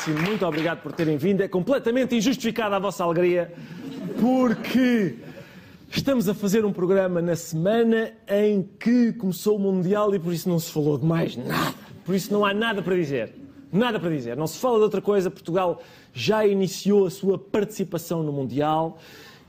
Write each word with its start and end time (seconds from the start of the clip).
Obrigadíssimo, 0.00 0.22
muito 0.22 0.46
obrigado 0.46 0.82
por 0.82 0.92
terem 0.92 1.16
vindo. 1.16 1.42
É 1.42 1.48
completamente 1.48 2.14
injustificada 2.14 2.76
a 2.76 2.78
vossa 2.78 3.04
alegria, 3.04 3.52
porque 4.18 5.16
estamos 5.90 6.28
a 6.28 6.34
fazer 6.34 6.64
um 6.64 6.72
programa 6.72 7.20
na 7.20 7.36
semana 7.36 8.12
em 8.26 8.62
que 8.78 9.12
começou 9.12 9.56
o 9.56 9.58
Mundial 9.58 10.14
e 10.14 10.18
por 10.18 10.32
isso 10.32 10.48
não 10.48 10.58
se 10.58 10.70
falou 10.72 10.96
de 10.96 11.04
mais 11.04 11.36
nada. 11.36 11.74
Por 12.04 12.14
isso 12.14 12.32
não 12.32 12.44
há 12.44 12.54
nada 12.54 12.80
para 12.80 12.96
dizer. 12.96 13.34
Nada 13.70 14.00
para 14.00 14.10
dizer. 14.10 14.36
Não 14.36 14.46
se 14.46 14.58
fala 14.58 14.78
de 14.78 14.84
outra 14.84 15.02
coisa. 15.02 15.30
Portugal 15.30 15.82
já 16.14 16.46
iniciou 16.46 17.06
a 17.06 17.10
sua 17.10 17.38
participação 17.38 18.22
no 18.22 18.32
Mundial. 18.32 18.98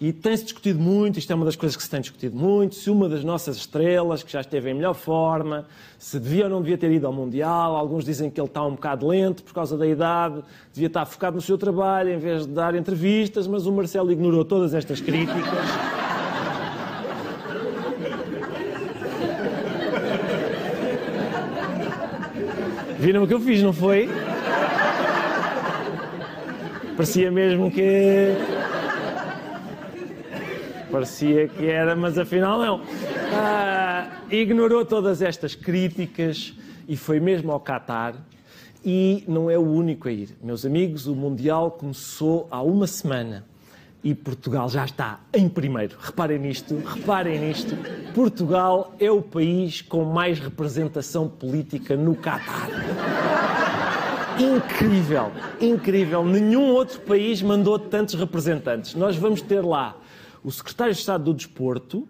E 0.01 0.11
tem-se 0.11 0.45
discutido 0.45 0.79
muito, 0.79 1.19
isto 1.19 1.31
é 1.31 1.35
uma 1.35 1.45
das 1.45 1.55
coisas 1.55 1.77
que 1.77 1.83
se 1.83 1.89
tem 1.89 2.01
discutido 2.01 2.35
muito, 2.35 2.73
se 2.73 2.89
uma 2.89 3.07
das 3.07 3.23
nossas 3.23 3.57
estrelas, 3.57 4.23
que 4.23 4.31
já 4.31 4.41
esteve 4.41 4.71
em 4.71 4.73
melhor 4.73 4.95
forma, 4.95 5.67
se 5.99 6.19
devia 6.19 6.45
ou 6.45 6.49
não 6.49 6.59
devia 6.59 6.75
ter 6.75 6.91
ido 6.91 7.05
ao 7.05 7.13
Mundial. 7.13 7.75
Alguns 7.75 8.03
dizem 8.03 8.27
que 8.27 8.41
ele 8.41 8.47
está 8.47 8.65
um 8.65 8.71
bocado 8.71 9.07
lento 9.07 9.43
por 9.43 9.53
causa 9.53 9.77
da 9.77 9.85
idade, 9.85 10.41
devia 10.73 10.87
estar 10.87 11.05
focado 11.05 11.35
no 11.35 11.41
seu 11.41 11.55
trabalho 11.55 12.09
em 12.09 12.17
vez 12.17 12.47
de 12.47 12.51
dar 12.51 12.73
entrevistas, 12.73 13.45
mas 13.45 13.67
o 13.67 13.71
Marcelo 13.71 14.11
ignorou 14.11 14.43
todas 14.43 14.73
estas 14.73 14.99
críticas. 14.99 15.37
Viram 22.97 23.21
o 23.21 23.27
que 23.27 23.35
eu 23.35 23.39
fiz, 23.39 23.61
não 23.61 23.71
foi? 23.71 24.09
Parecia 26.97 27.29
mesmo 27.29 27.69
que 27.69 28.60
Parecia 30.91 31.47
que 31.47 31.67
era, 31.67 31.95
mas 31.95 32.17
afinal 32.17 32.59
não. 32.59 32.81
Ah, 33.33 34.21
ignorou 34.29 34.83
todas 34.83 35.21
estas 35.21 35.55
críticas 35.55 36.53
e 36.87 36.97
foi 36.97 37.19
mesmo 37.19 37.51
ao 37.51 37.61
Qatar. 37.61 38.15
E 38.83 39.23
não 39.27 39.49
é 39.49 39.57
o 39.57 39.61
único 39.61 40.09
a 40.09 40.11
ir. 40.11 40.35
Meus 40.43 40.65
amigos, 40.65 41.07
o 41.07 41.15
Mundial 41.15 41.71
começou 41.71 42.47
há 42.51 42.61
uma 42.61 42.87
semana 42.87 43.45
e 44.03 44.13
Portugal 44.13 44.67
já 44.67 44.83
está 44.83 45.19
em 45.33 45.47
primeiro. 45.47 45.95
Reparem 45.99 46.39
nisto, 46.39 46.75
reparem 46.83 47.39
nisto. 47.39 47.77
Portugal 48.13 48.93
é 48.99 49.09
o 49.09 49.21
país 49.21 49.81
com 49.81 50.03
mais 50.03 50.39
representação 50.39 51.29
política 51.29 51.95
no 51.95 52.15
Qatar. 52.15 52.69
Incrível, 54.39 55.31
incrível. 55.61 56.25
Nenhum 56.25 56.71
outro 56.71 56.99
país 57.01 57.41
mandou 57.41 57.77
tantos 57.77 58.15
representantes. 58.15 58.95
Nós 58.95 59.15
vamos 59.15 59.41
ter 59.41 59.61
lá 59.61 59.95
o 60.43 60.51
secretário 60.51 60.93
de 60.93 60.99
Estado 60.99 61.23
do 61.25 61.33
Desporto, 61.33 62.07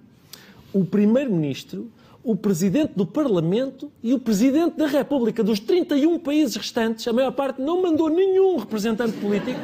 o 0.73 0.85
primeiro-ministro, 0.85 1.91
o 2.23 2.35
presidente 2.35 2.93
do 2.95 3.05
Parlamento 3.05 3.91
e 4.01 4.13
o 4.13 4.19
presidente 4.19 4.77
da 4.77 4.87
República. 4.87 5.43
Dos 5.43 5.59
31 5.59 6.19
países 6.19 6.55
restantes, 6.55 7.07
a 7.07 7.13
maior 7.13 7.31
parte 7.31 7.61
não 7.61 7.81
mandou 7.81 8.09
nenhum 8.09 8.57
representante 8.57 9.17
político. 9.17 9.59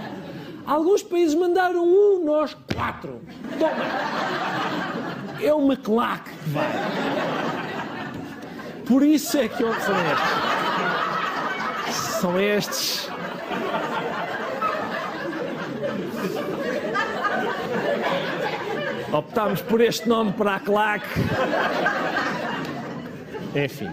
Alguns 0.66 1.02
países 1.04 1.36
mandaram 1.36 1.86
um, 1.86 2.26
nós 2.26 2.58
quatro. 2.76 3.22
Toma! 3.58 3.72
É 5.42 5.54
uma 5.54 5.78
claque 5.78 6.32
que 6.32 6.50
vai. 6.50 6.68
Por 8.86 9.04
isso 9.04 9.38
é 9.38 9.48
que 9.48 9.58
são 9.58 9.72
estes. 9.72 10.28
São 12.20 12.40
estes 12.40 13.10
Optámos 19.12 19.62
por 19.62 19.80
este 19.82 20.08
nome 20.08 20.34
para 20.34 20.56
a 20.56 20.60
claque. 20.60 21.08
Enfim. 23.56 23.90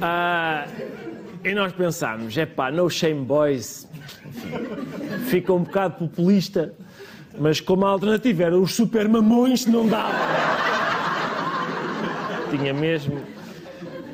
Ah, 0.00 0.66
e 1.44 1.54
nós 1.54 1.72
pensámos, 1.72 2.36
é 2.36 2.46
pá, 2.46 2.70
no 2.70 2.88
shame 2.90 3.24
boys. 3.24 3.88
Fica 5.26 5.52
um 5.52 5.60
bocado 5.60 5.94
populista, 5.94 6.72
mas 7.38 7.60
como 7.60 7.86
a 7.86 7.90
alternativa 7.90 8.44
era 8.44 8.58
os 8.58 8.74
super 8.74 9.08
mamões, 9.08 9.66
não 9.66 9.86
dava. 9.86 10.14
Tinha 12.50 12.72
mesmo 12.72 13.20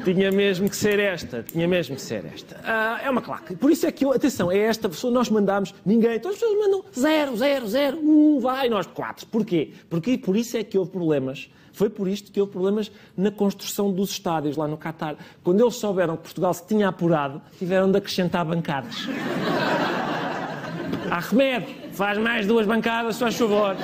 tinha 0.04 0.30
mesmo 0.30 0.68
que 0.68 0.76
ser 0.76 0.98
esta, 0.98 1.42
tinha 1.42 1.66
mesmo 1.66 1.96
que 1.96 2.02
ser 2.02 2.24
esta. 2.26 2.60
Ah, 2.62 3.00
é 3.02 3.10
uma 3.10 3.22
claque. 3.22 3.56
Por 3.56 3.70
isso 3.70 3.86
é 3.86 3.92
que, 3.92 4.04
atenção, 4.04 4.52
é 4.52 4.58
esta 4.58 4.88
pessoa, 4.88 5.12
nós 5.12 5.30
mandamos, 5.30 5.74
ninguém, 5.84 6.20
todas 6.20 6.36
as 6.36 6.42
pessoas 6.42 6.58
mandam 6.58 6.84
zero, 6.96 7.36
zero, 7.36 7.66
zero, 7.66 7.98
um, 7.98 8.38
vai, 8.38 8.68
nós 8.68 8.86
quatro. 8.86 9.26
Porquê? 9.26 9.72
Porque 9.88 10.18
por 10.18 10.36
isso 10.36 10.56
é 10.56 10.64
que 10.64 10.76
houve 10.76 10.90
problemas. 10.90 11.48
Foi 11.72 11.90
por 11.90 12.06
isto 12.06 12.30
que 12.30 12.40
houve 12.40 12.52
problemas 12.52 12.92
na 13.16 13.32
construção 13.32 13.90
dos 13.90 14.10
estádios 14.10 14.56
lá 14.56 14.68
no 14.68 14.76
Catar. 14.76 15.16
Quando 15.42 15.60
eles 15.60 15.74
souberam 15.74 16.16
que 16.16 16.22
Portugal 16.22 16.54
se 16.54 16.64
tinha 16.66 16.88
apurado, 16.88 17.42
tiveram 17.58 17.90
de 17.90 17.98
acrescentar 17.98 18.44
bancadas. 18.44 19.08
Há 21.10 21.20
remédio, 21.20 21.74
faz 21.92 22.18
mais 22.18 22.46
duas 22.46 22.66
bancadas, 22.66 23.16
se 23.16 23.20
faz 23.20 23.36
favor. 23.36 23.76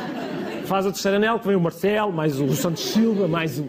Faz 0.67 0.87
o 0.87 0.93
terceiro 0.93 1.17
anel, 1.17 1.41
que 1.41 1.49
vem 1.49 1.57
o 1.57 1.61
Marcelo, 1.61 2.13
mais 2.13 2.41
o 2.41 2.55
Santos 2.55 2.85
Silva, 2.85 3.27
mais 3.27 3.59
o 3.59 3.69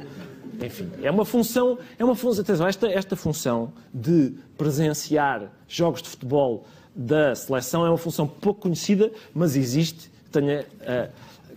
enfim, 0.62 0.90
é 1.02 1.10
uma 1.10 1.26
função, 1.26 1.78
é 1.98 2.06
uma 2.06 2.16
função, 2.16 2.44
atenção, 2.44 2.68
esta, 2.68 2.88
esta 2.88 3.16
função 3.16 3.74
de 3.94 4.34
presenciar 4.58 5.52
jogos 5.68 6.02
de 6.02 6.10
futebol 6.10 6.66
da 6.96 7.34
seleção 7.36 7.86
é 7.86 7.90
uma 7.90 7.98
função 7.98 8.28
pouco 8.28 8.62
conhecida, 8.62 9.12
mas 9.34 9.56
existe. 9.56 10.12
Tenho 10.32 10.66
a 10.86 11.10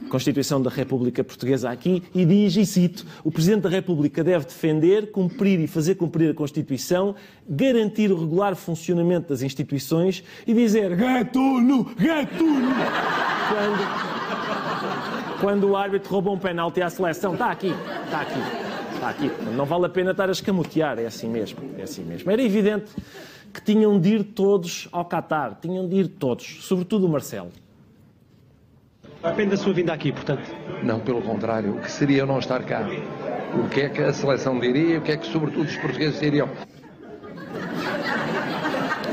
Constituição 0.09 0.61
da 0.61 0.71
República 0.71 1.23
Portuguesa 1.23 1.71
aqui 1.71 2.03
e 2.15 2.25
diz, 2.25 2.57
e 2.57 2.67
cito, 2.67 3.07
o 3.23 3.31
Presidente 3.31 3.63
da 3.63 3.69
República 3.69 4.25
deve 4.25 4.45
defender, 4.45 5.11
cumprir 5.11 5.61
e 5.61 5.67
fazer 5.67 5.95
cumprir 5.95 6.31
a 6.31 6.35
Constituição, 6.35 7.15
garantir 7.49 8.11
o 8.11 8.19
regular 8.19 8.57
funcionamento 8.57 9.29
das 9.29 9.43
instituições 9.43 10.25
e 10.47 10.53
dizer 10.53 10.95
gatuno, 10.97 11.85
gatuno, 11.97 12.71
quando, 13.49 15.41
quando 15.41 15.69
o 15.71 15.77
árbitro 15.77 16.11
rouba 16.11 16.31
um 16.33 16.39
penalti 16.39 16.83
à 16.83 16.91
seleção. 16.91 17.35
Está 17.35 17.51
aqui, 17.51 17.73
está 18.05 18.21
aqui. 18.23 18.64
Aqui. 19.05 19.31
Não 19.55 19.65
vale 19.65 19.87
a 19.87 19.89
pena 19.89 20.13
estar 20.13 20.29
a 20.29 20.33
escamotear, 20.33 20.99
é 20.99 21.07
assim 21.07 21.29
mesmo. 21.29 21.59
É 21.79 21.83
assim 21.83 22.03
mesmo. 22.03 22.31
Era 22.31 22.43
evidente 22.43 22.91
que 23.53 23.63
tinham 23.63 23.99
de 24.01 24.17
ir 24.17 24.25
todos 24.25 24.89
ao 24.91 25.05
Qatar, 25.05 25.59
tinham 25.61 25.89
de 25.89 25.97
ir 25.97 26.09
todos, 26.09 26.59
sobretudo 26.63 27.07
o 27.07 27.09
Marcelo. 27.09 27.53
Depende 29.23 29.51
da 29.51 29.57
sua 29.57 29.73
vinda 29.73 29.93
aqui, 29.93 30.13
portanto. 30.13 30.51
Não, 30.83 31.01
pelo 31.01 31.23
contrário. 31.23 31.77
O 31.77 31.81
que 31.81 31.91
seria 31.91 32.23
eu 32.23 32.27
não 32.27 32.39
estar 32.39 32.63
cá? 32.65 32.87
O 33.55 33.69
que 33.69 33.83
é 33.83 33.89
que 33.89 34.03
a 34.03 34.13
seleção 34.13 34.59
diria? 34.59 34.99
O 34.99 35.03
que 35.03 35.13
é 35.13 35.17
que, 35.17 35.27
sobretudo, 35.27 35.67
os 35.67 35.77
portugueses 35.77 36.21
diriam? 36.21 36.49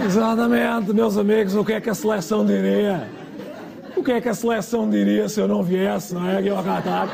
Exatamente, 0.04 0.92
meus 0.94 1.16
amigos, 1.16 1.56
o 1.56 1.64
que 1.64 1.74
é 1.74 1.80
que 1.82 1.90
a 1.90 1.94
seleção 1.94 2.44
diria? 2.44 3.08
O 3.96 4.04
que 4.04 4.12
é 4.14 4.20
que 4.20 4.30
a 4.30 4.34
seleção 4.34 4.90
diria 4.90 5.30
se 5.30 5.40
eu 5.40 5.48
não 5.48 5.62
viesse, 5.62 6.14
não 6.14 6.28
é, 6.28 6.38
aqui 6.38 6.50
ao 6.50 6.64
Qatar? 6.64 7.08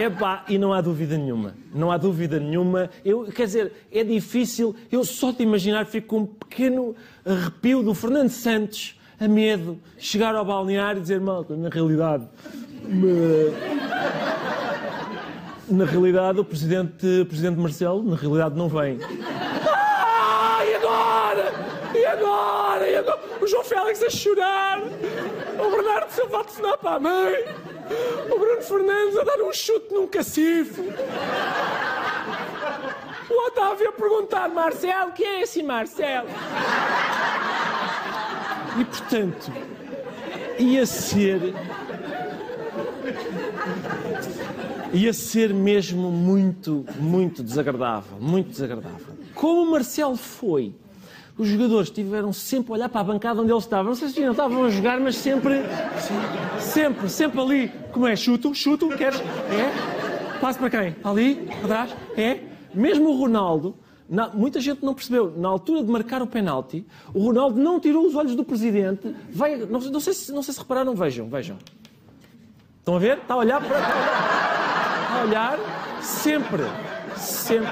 Epá, 0.00 0.44
e 0.48 0.56
não 0.56 0.72
há 0.72 0.80
dúvida 0.80 1.18
nenhuma. 1.18 1.54
Não 1.74 1.92
há 1.92 1.98
dúvida 1.98 2.40
nenhuma. 2.40 2.88
Eu, 3.04 3.24
quer 3.24 3.44
dizer, 3.44 3.72
é 3.92 4.02
difícil. 4.02 4.74
Eu 4.90 5.04
só 5.04 5.30
te 5.30 5.42
imaginar 5.42 5.84
fico 5.84 6.06
com 6.06 6.18
um 6.20 6.26
pequeno 6.26 6.96
arrepio 7.22 7.82
do 7.82 7.92
Fernando 7.92 8.30
Santos 8.30 8.98
a 9.20 9.28
medo 9.28 9.78
chegar 9.98 10.34
ao 10.34 10.42
balneário 10.42 11.00
e 11.00 11.02
dizer, 11.02 11.20
malta, 11.20 11.54
na 11.54 11.68
realidade. 11.68 12.26
Me... 12.86 13.52
Na 15.68 15.84
realidade, 15.84 16.40
o 16.40 16.44
presidente, 16.44 17.06
o 17.20 17.26
presidente 17.26 17.58
Marcelo, 17.58 18.02
na 18.02 18.16
realidade, 18.16 18.56
não 18.56 18.68
vem. 18.68 18.98
Ah, 19.68 20.64
e 20.64 20.74
agora? 20.76 21.52
E 21.94 22.06
agora? 22.06 22.90
E 22.90 22.96
agora? 22.96 23.20
O 23.38 23.46
João 23.46 23.62
Félix 23.62 24.02
a 24.02 24.08
chorar. 24.08 24.80
O 24.80 25.70
Bernardo 25.70 26.10
Silva 26.10 26.40
a 26.40 26.44
telefonar 26.44 26.78
para 26.78 26.96
a 26.96 27.00
mãe. 27.00 27.44
O 28.30 28.38
Bruno 28.38 28.62
Fernandes 28.62 29.16
a 29.18 29.24
dar 29.24 29.42
um 29.42 29.52
chute 29.52 29.92
num 29.92 30.06
cacifo. 30.06 30.82
O 33.30 33.46
Otávio 33.46 33.88
a 33.88 33.92
perguntar, 33.92 34.48
Marcelo, 34.48 35.12
que 35.12 35.24
é 35.24 35.42
esse 35.42 35.62
Marcelo? 35.62 36.28
E 38.78 38.84
portanto, 38.84 39.52
ia 40.58 40.86
ser. 40.86 41.54
ia 44.92 45.12
ser 45.12 45.52
mesmo 45.54 46.10
muito, 46.10 46.84
muito 46.98 47.42
desagradável. 47.42 48.18
Muito 48.20 48.50
desagradável. 48.50 49.14
Como 49.34 49.62
o 49.62 49.70
Marcelo 49.70 50.16
foi 50.16 50.74
os 51.40 51.48
jogadores 51.48 51.88
tiveram 51.88 52.34
sempre 52.34 52.70
a 52.70 52.74
olhar 52.74 52.88
para 52.90 53.00
a 53.00 53.04
bancada 53.04 53.40
onde 53.40 53.50
eles 53.50 53.64
estavam. 53.64 53.86
Não 53.86 53.94
sei 53.94 54.10
se 54.10 54.20
não 54.20 54.32
estavam 54.32 54.62
a 54.62 54.68
jogar, 54.68 55.00
mas 55.00 55.16
sempre, 55.16 55.62
sempre, 56.58 57.08
sempre 57.08 57.40
ali. 57.40 57.72
Como 57.92 58.06
é? 58.06 58.14
Chuto, 58.14 58.54
chuto, 58.54 58.90
queres? 58.90 59.18
É? 59.18 60.38
Passo 60.38 60.58
para 60.58 60.68
quem? 60.68 60.96
Ali, 61.02 61.48
atrás? 61.64 61.96
É? 62.14 62.40
Mesmo 62.74 63.08
o 63.08 63.16
Ronaldo, 63.18 63.74
na, 64.06 64.28
muita 64.28 64.60
gente 64.60 64.84
não 64.84 64.92
percebeu. 64.92 65.32
Na 65.34 65.48
altura 65.48 65.82
de 65.82 65.90
marcar 65.90 66.20
o 66.20 66.26
penalti, 66.26 66.86
o 67.14 67.24
Ronaldo 67.24 67.58
não 67.58 67.80
tirou 67.80 68.06
os 68.06 68.14
olhos 68.14 68.36
do 68.36 68.44
presidente. 68.44 69.16
Vai, 69.30 69.56
não, 69.56 69.80
não, 69.80 70.00
sei 70.00 70.12
se, 70.12 70.30
não 70.30 70.42
sei 70.42 70.52
se 70.52 70.60
repararam, 70.60 70.94
vejam, 70.94 71.26
vejam. 71.26 71.56
Estão 72.80 72.96
a 72.96 72.98
ver? 72.98 73.16
Está 73.16 73.32
a 73.32 73.38
olhar 73.38 73.62
para. 73.62 73.78
Está 73.78 75.20
a 75.20 75.24
olhar 75.24 75.58
sempre. 76.02 76.64
Sempre. 77.16 77.70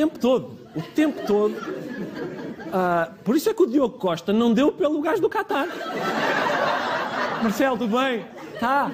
Tempo 0.00 0.18
todo. 0.18 0.58
O 0.74 0.82
tempo 0.82 1.26
todo. 1.26 1.56
Ah, 2.72 3.10
por 3.22 3.36
isso 3.36 3.50
é 3.50 3.54
que 3.54 3.62
o 3.62 3.66
Diogo 3.66 3.98
Costa 3.98 4.32
não 4.32 4.54
deu 4.54 4.72
pelo 4.72 5.00
gajo 5.02 5.20
do 5.20 5.28
Qatar. 5.28 5.66
Marcelo, 7.42 7.76
tudo 7.76 7.98
bem? 7.98 8.24
Tá. 8.58 8.90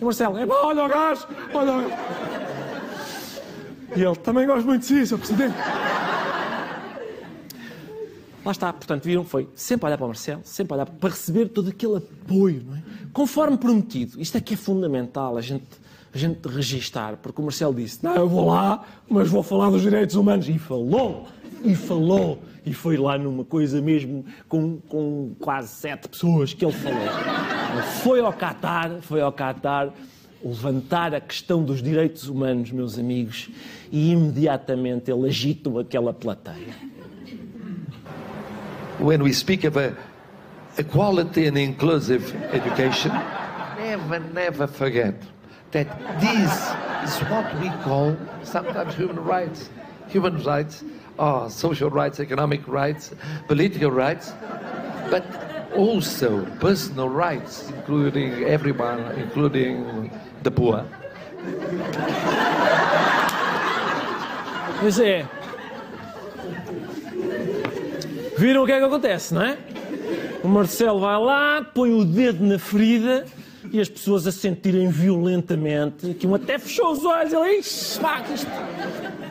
E 0.00 0.04
Marcelo, 0.04 0.36
é 0.36 0.44
bom, 0.44 0.54
olha 0.54 0.84
o 0.84 0.88
gajo, 0.88 1.26
olha 1.54 1.72
o 1.72 1.82
gajo. 1.82 1.94
E 3.96 4.02
ele, 4.02 4.16
também 4.16 4.46
gosto 4.46 4.66
muito 4.66 4.82
de 4.82 4.86
si, 4.86 5.06
Sr. 5.06 5.18
Presidente. 5.18 5.54
Lá 8.44 8.52
está, 8.52 8.72
portanto, 8.72 9.04
viram, 9.04 9.24
foi 9.24 9.48
sempre 9.54 9.86
olhar 9.86 9.96
para 9.96 10.04
o 10.04 10.08
Marcelo, 10.08 10.42
sempre 10.44 10.74
olhar 10.74 10.86
para 10.86 11.08
receber 11.08 11.48
todo 11.48 11.70
aquele 11.70 11.96
apoio, 11.96 12.62
não 12.66 12.76
é? 12.76 12.82
Conforme 13.12 13.56
prometido. 13.56 14.20
Isto 14.20 14.36
é 14.36 14.40
que 14.40 14.54
é 14.54 14.56
fundamental, 14.56 15.36
a 15.36 15.40
gente, 15.40 15.66
a 16.12 16.18
gente 16.18 16.46
registar, 16.48 17.16
porque 17.16 17.40
o 17.40 17.44
Marcelo 17.44 17.74
disse, 17.74 18.02
não, 18.02 18.14
eu 18.14 18.28
vou 18.28 18.48
lá, 18.48 18.84
mas 19.08 19.28
vou 19.28 19.42
falar 19.42 19.70
dos 19.70 19.82
direitos 19.82 20.16
humanos. 20.16 20.48
E 20.48 20.58
falou, 20.58 21.26
e 21.62 21.74
falou, 21.74 22.42
e 22.64 22.72
foi 22.72 22.96
lá 22.96 23.18
numa 23.18 23.44
coisa 23.44 23.80
mesmo 23.80 24.24
com, 24.48 24.78
com 24.88 25.34
quase 25.38 25.68
sete 25.68 26.08
pessoas 26.08 26.54
que 26.54 26.64
ele 26.64 26.72
falou. 26.72 27.08
Foi 28.02 28.20
ao 28.20 28.32
Qatar, 28.32 28.98
foi 29.02 29.20
ao 29.20 29.32
Qatar 29.32 29.92
levantar 30.42 31.14
a 31.14 31.20
questão 31.20 31.62
dos 31.62 31.82
direitos 31.82 32.28
humanos, 32.28 32.70
meus 32.70 32.98
amigos, 32.98 33.50
e 33.90 34.12
imediatamente 34.12 35.10
ele 35.10 35.26
agitou 35.26 35.78
aquela 35.80 36.12
plateia. 36.12 36.88
when 38.98 39.22
we 39.22 39.32
speak 39.32 39.64
of 39.64 39.76
a, 39.76 39.96
equality 40.76 41.46
and 41.46 41.56
inclusive 41.56 42.34
education, 42.52 43.12
never, 43.78 44.20
never 44.32 44.66
forget 44.66 45.14
that 45.72 45.88
this 46.20 46.52
is 47.04 47.18
what 47.28 47.46
we 47.60 47.68
call 47.84 48.16
sometimes 48.42 48.94
human 48.94 49.22
rights. 49.22 49.70
Human 50.08 50.42
rights 50.42 50.84
are 51.18 51.50
social 51.50 51.90
rights, 51.90 52.20
economic 52.20 52.66
rights, 52.66 53.12
political 53.46 53.90
rights, 53.90 54.32
but 55.10 55.24
also 55.76 56.44
personal 56.60 57.08
rights, 57.08 57.70
including 57.70 58.44
everyone, 58.44 59.00
including 59.18 60.10
the 60.42 60.50
poor. 60.50 60.84
Pois 64.80 64.98
é. 64.98 65.26
Viram 68.38 68.62
o 68.62 68.66
que 68.66 68.72
é 68.72 68.78
que 68.78 68.84
acontece, 68.84 69.34
não 69.34 69.42
é? 69.42 69.58
O 70.44 70.48
Marcelo 70.48 71.00
vai 71.00 71.18
lá, 71.18 71.62
põe 71.74 71.92
o 71.92 72.04
dedo 72.04 72.44
na 72.44 72.58
ferida 72.58 73.24
e 73.72 73.80
as 73.80 73.88
pessoas 73.88 74.26
a 74.26 74.32
sentirem 74.32 74.88
violentamente 74.88 76.14
que 76.14 76.26
um 76.26 76.34
até 76.34 76.58
fechou 76.58 76.92
os 76.92 77.04
olhos. 77.04 77.32
Ele, 77.32 77.58
"Ixi, 77.58 78.00
pá, 78.00 78.20
que 78.20 78.34
isto, 78.34 78.50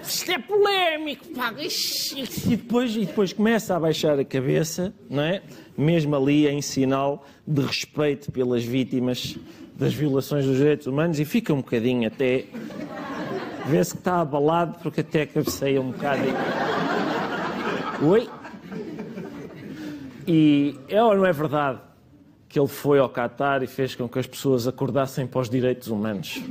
isto 0.04 0.32
é 0.32 0.40
polémico, 0.40 1.26
pá, 1.30 1.54
ixi." 1.58 2.24
e 2.46 2.56
depois, 2.56 2.96
e 2.96 3.06
depois 3.06 3.34
começa 3.34 3.76
a 3.76 3.80
baixar 3.80 4.20
a 4.20 4.26
cabeça, 4.26 4.94
não 5.10 5.24
é? 5.24 5.42
Mesmo 5.78 6.16
ali 6.16 6.48
em 6.48 6.62
sinal 6.62 7.26
de 7.48 7.62
respeito 7.62 8.32
pelas 8.32 8.64
vítimas 8.64 9.38
das 9.76 9.94
violações 9.94 10.46
dos 10.46 10.58
direitos 10.58 10.88
humanos 10.88 11.20
e 11.20 11.26
fica 11.26 11.54
um 11.54 11.58
bocadinho 11.58 12.08
até. 12.08 12.46
Vê-se 13.68 13.92
que 13.92 14.00
está 14.00 14.22
abalado 14.22 14.78
porque 14.82 15.02
até 15.02 15.26
cabeceia 15.26 15.82
um 15.82 15.92
bocado. 15.92 16.24
Oi? 18.02 18.30
E 20.26 20.76
é 20.90 21.02
ou 21.04 21.16
não 21.16 21.26
é 21.26 21.32
verdade 21.32 21.87
que 22.58 22.60
ele 22.60 22.68
foi 22.68 22.98
ao 22.98 23.08
Qatar 23.08 23.62
e 23.62 23.68
fez 23.68 23.94
com 23.94 24.10
que 24.10 24.18
as 24.18 24.26
pessoas 24.26 24.68
acordassem 24.68 25.28
para 25.28 25.42
os 25.42 25.48
direitos 25.48 25.90
humanos? 25.90 26.42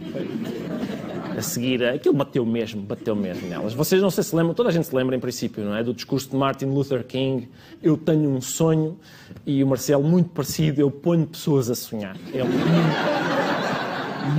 A 1.37 1.43
seguir, 1.43 1.83
aquilo 1.83 2.15
bateu 2.15 2.47
mesmo, 2.47 2.81
bateu 2.81 3.17
mesmo 3.17 3.49
nelas. 3.49 3.75
Vocês 3.75 4.01
não 4.01 4.09
sei 4.09 4.23
se 4.23 4.37
lembram, 4.37 4.55
toda 4.55 4.69
a 4.69 4.73
gente 4.73 4.87
se 4.87 4.95
lembra 4.95 5.17
em 5.17 5.19
princípio, 5.19 5.65
não 5.65 5.75
é? 5.75 5.83
Do 5.83 5.93
discurso 5.93 6.31
de 6.31 6.37
Martin 6.37 6.67
Luther 6.67 7.05
King, 7.05 7.49
eu 7.83 7.97
tenho 7.97 8.31
um 8.31 8.41
sonho, 8.41 8.97
e 9.45 9.65
o 9.65 9.67
Marcelo, 9.67 10.05
muito 10.05 10.29
parecido, 10.29 10.81
eu 10.81 10.93
ponho 10.93 11.27
pessoas 11.27 11.69
a 11.69 11.75
sonhar. 11.75 12.17
É 12.33 12.45
muito, 12.45 12.87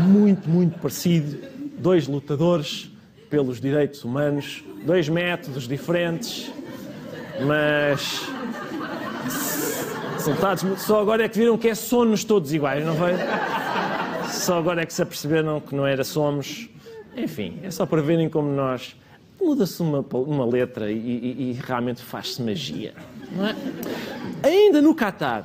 muito, 0.07 0.49
muito 0.49 0.79
parecido. 0.79 1.37
Dois 1.79 2.07
lutadores 2.07 2.89
pelos 3.29 3.59
direitos 3.59 4.05
humanos, 4.05 4.63
dois 4.85 5.09
métodos 5.09 5.67
diferentes, 5.67 6.49
mas 7.45 8.25
Só 10.77 11.01
agora 11.01 11.23
é 11.25 11.29
que 11.29 11.37
viram 11.37 11.57
que 11.57 11.67
é 11.69 11.75
sonos 11.75 12.23
todos 12.23 12.53
iguais, 12.53 12.85
não 12.85 12.95
foi? 12.95 13.13
Só 14.31 14.57
agora 14.59 14.81
é 14.81 14.85
que 14.85 14.93
se 14.93 15.01
aperceberam 15.01 15.59
que 15.59 15.75
não 15.75 15.85
era 15.85 16.03
somos. 16.03 16.69
Enfim, 17.15 17.59
é 17.63 17.71
só 17.71 17.85
para 17.85 18.01
verem 18.01 18.29
como 18.29 18.49
nós. 18.51 18.95
Muda-se 19.41 19.81
uma, 19.81 19.99
uma 20.13 20.45
letra 20.45 20.91
e, 20.91 20.95
e- 20.97 21.49
e 21.51 21.59
realmente 21.63 22.01
faz-se 22.01 22.41
magia. 22.41 22.93
Não 23.31 23.45
é? 23.47 23.55
Ainda 24.43 24.81
no 24.81 24.95
Qatar, 24.95 25.43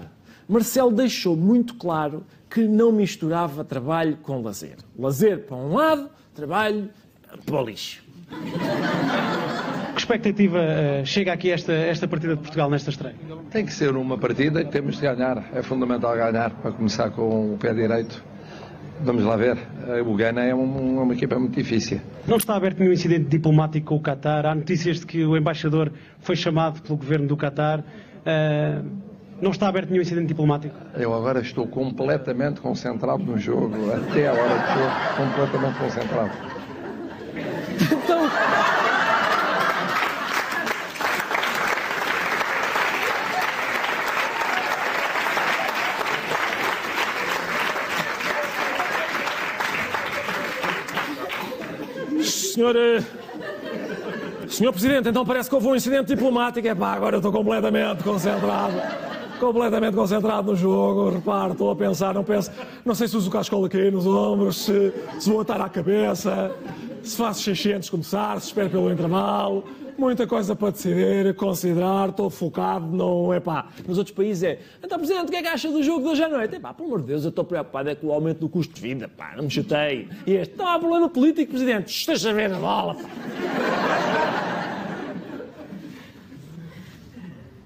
Marcelo 0.49 0.91
deixou 0.91 1.37
muito 1.37 1.75
claro 1.75 2.25
que 2.51 2.61
não 2.67 2.91
misturava 2.93 3.65
trabalho 3.65 4.17
com 4.23 4.43
lazer. 4.43 4.77
Lazer 4.99 5.41
para 5.41 5.57
um 5.57 5.75
lado, 5.75 6.11
trabalho 6.35 6.91
para 7.47 7.61
o 7.63 7.65
lixo. 7.65 8.03
Expectativa 10.03 10.59
eh, 10.59 11.03
chega 11.05 11.33
aqui 11.33 11.49
esta, 11.53 11.73
esta 11.73 12.09
partida 12.09 12.35
de 12.35 12.41
Portugal 12.43 12.69
nesta 12.69 12.91
estreia? 12.91 13.15
Tem 13.53 13.65
que 13.65 13.73
ser 13.73 13.95
uma 13.97 14.19
partida 14.19 14.65
que 14.65 14.71
temos 14.73 14.97
de 14.97 15.03
ganhar. 15.03 15.45
É 15.55 15.63
fundamental 15.63 16.17
ganhar 16.17 16.51
para 16.51 16.73
começar 16.73 17.09
com 17.11 17.55
o 17.55 17.57
pé 17.57 17.73
direito. 17.73 18.21
Vamos 19.03 19.23
lá 19.23 19.37
ver. 19.37 19.57
Eh, 19.87 20.03
O 20.03 20.13
Ghana 20.17 20.43
é 20.43 20.53
um- 20.53 21.01
uma 21.01 21.15
equipa 21.15 21.39
muito 21.39 21.55
difícil. 21.55 22.01
Não 22.27 22.37
está 22.37 22.57
aberto 22.57 22.81
nenhum 22.81 22.93
incidente 22.93 23.27
diplomático 23.29 23.87
com 23.87 23.95
o 23.95 24.01
Qatar. 24.01 24.45
Há 24.45 24.57
notícias 24.57 24.99
de 24.99 25.07
que 25.07 25.25
o 25.25 25.37
embaixador 25.37 25.93
foi 26.19 26.35
chamado 26.35 26.83
pelo 26.83 26.97
governo 26.99 27.29
do 27.29 27.37
Qatar. 27.37 27.85
Eh, 28.27 28.81
não 29.41 29.53
está 29.53 29.69
aberto 29.69 29.91
nenhum 29.91 30.03
incidente 30.03 30.27
diplomático. 30.27 30.75
Eu 30.99 31.15
agora 31.15 31.39
estou 31.41 31.65
completamente 31.69 32.61
concentrado 32.61 33.23
no 33.23 33.39
jogo, 33.39 33.73
até 33.93 34.27
a 34.27 34.33
hora 34.33 34.59
de 34.59 34.75
jogo, 34.75 35.31
completamente 35.31 35.79
concentrado. 35.79 36.31
Então. 38.05 38.23
Senhor. 52.63 52.77
Senhor 54.49 54.73
Presidente, 54.73 55.09
então 55.09 55.25
parece 55.25 55.49
que 55.49 55.55
houve 55.55 55.67
um 55.67 55.75
incidente 55.75 56.07
diplomático. 56.09 56.67
É 56.67 56.75
pá, 56.75 56.93
agora 56.93 57.17
eu 57.17 57.19
estou 57.19 57.33
completamente 57.33 58.05
concentrado. 58.05 58.75
Completamente 59.41 59.95
concentrado 59.95 60.53
no 60.53 60.57
jogo. 60.57 61.11
Repare, 61.11 61.53
estou 61.53 61.71
a 61.71 61.77
pensar, 61.77 62.15
não 62.15 62.23
penso. 62.23 62.51
Não 62.85 62.95
sei 62.95 63.09
se 63.09 63.17
uso 63.17 63.29
o 63.29 63.33
cascola 63.33 63.67
aqui 63.67 63.91
nos 63.91 64.07
ombros, 64.07 64.65
se, 64.65 64.93
se 65.19 65.29
vou 65.29 65.41
atar 65.41 65.61
à 65.61 65.69
cabeça, 65.69 66.53
se 67.03 67.17
faço 67.17 67.43
600 67.43 67.91
começar, 67.91 68.41
se 68.41 68.49
espero 68.49 68.71
pelo 68.71 68.91
intervalo. 68.91 69.65
Muita 69.99 70.27
coisa 70.27 70.57
para 70.57 70.71
decidir, 70.71 71.35
considerar, 71.35 72.09
estou 72.09 72.31
focado, 72.31 72.87
não 72.87 73.33
é 73.33 73.39
pá. 73.39 73.69
Nos 73.87 73.99
outros 73.99 74.15
países 74.17 74.43
é. 74.43 74.59
Então, 74.83 74.99
Presidente, 74.99 75.29
o 75.29 75.31
que 75.31 75.37
é 75.37 75.43
que 75.43 75.49
acha 75.49 75.69
do 75.69 75.83
jogo 75.83 76.03
de 76.03 76.09
hoje 76.09 76.25
à 76.25 76.29
noite? 76.29 76.57
É 76.57 76.59
pá, 76.59 76.73
pelo 76.73 76.89
amor 76.89 77.01
de 77.03 77.09
Deus, 77.09 77.25
eu 77.25 77.29
estou 77.29 77.45
preocupado 77.45 77.91
é 77.91 77.95
com 77.95 78.07
o 78.07 78.13
aumento 78.13 78.39
do 78.39 78.49
custo 78.49 78.75
de 78.75 78.81
vida, 78.81 79.09
pá, 79.09 79.35
não 79.37 79.45
me 79.45 79.51
chatei. 79.51 80.09
E 80.27 80.33
este, 80.33 80.57
não 80.57 80.67
há 80.67 80.79
problema 80.79 81.09
político, 81.09 81.51
Presidente, 81.51 81.89
esteja 81.89 82.31
a 82.31 82.33
ver 82.33 82.53
a 82.53 82.59
bola, 82.59 82.95
pá. 82.95 83.03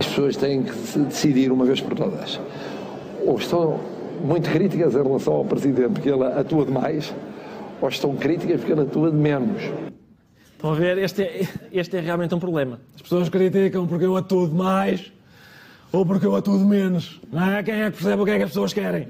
As 0.01 0.07
pessoas 0.09 0.37
têm 0.37 0.63
que 0.65 0.99
decidir 0.99 1.53
uma 1.53 1.65
vez 1.65 1.81
por 1.81 1.95
todas. 1.95 2.41
Ou 3.25 3.37
estão 3.37 3.79
muito 4.23 4.51
críticas 4.51 4.95
em 4.95 5.03
relação 5.03 5.35
ao 5.35 5.45
Presidente, 5.45 5.93
porque 5.93 6.09
ele 6.09 6.25
atua 6.25 6.65
demais, 6.65 7.15
ou 7.87 7.91
estão 7.91 8.17
críticas 8.17 8.61
porque 8.61 8.73
ele 8.73 8.83
atua 8.83 9.11
de 9.11 9.17
menos. 9.17 9.63
Estão 10.53 10.73
a 10.73 10.75
ver? 10.75 10.99
Este 10.99 11.23
é, 11.23 11.49
este 11.73 11.97
é 11.97 12.01
realmente 12.01 12.35
um 12.35 12.41
problema. 12.41 12.81
As 12.95 13.03
pessoas 13.03 13.29
criticam 13.29 13.87
porque 13.87 14.05
eu 14.05 14.17
atuo 14.17 14.49
demais 14.49 15.13
ou 15.93 16.05
porque 16.05 16.27
eu 16.27 16.35
atuo 16.35 16.59
de 16.59 16.65
menos. 16.65 17.21
Não 17.33 17.53
é? 17.53 17.63
Quem 17.63 17.83
é 17.83 17.91
que 17.91 17.97
percebe 17.99 18.23
o 18.23 18.25
que 18.25 18.31
é 18.33 18.39
que 18.39 18.43
as 18.43 18.51
pessoas 18.51 18.73
querem? 18.73 19.09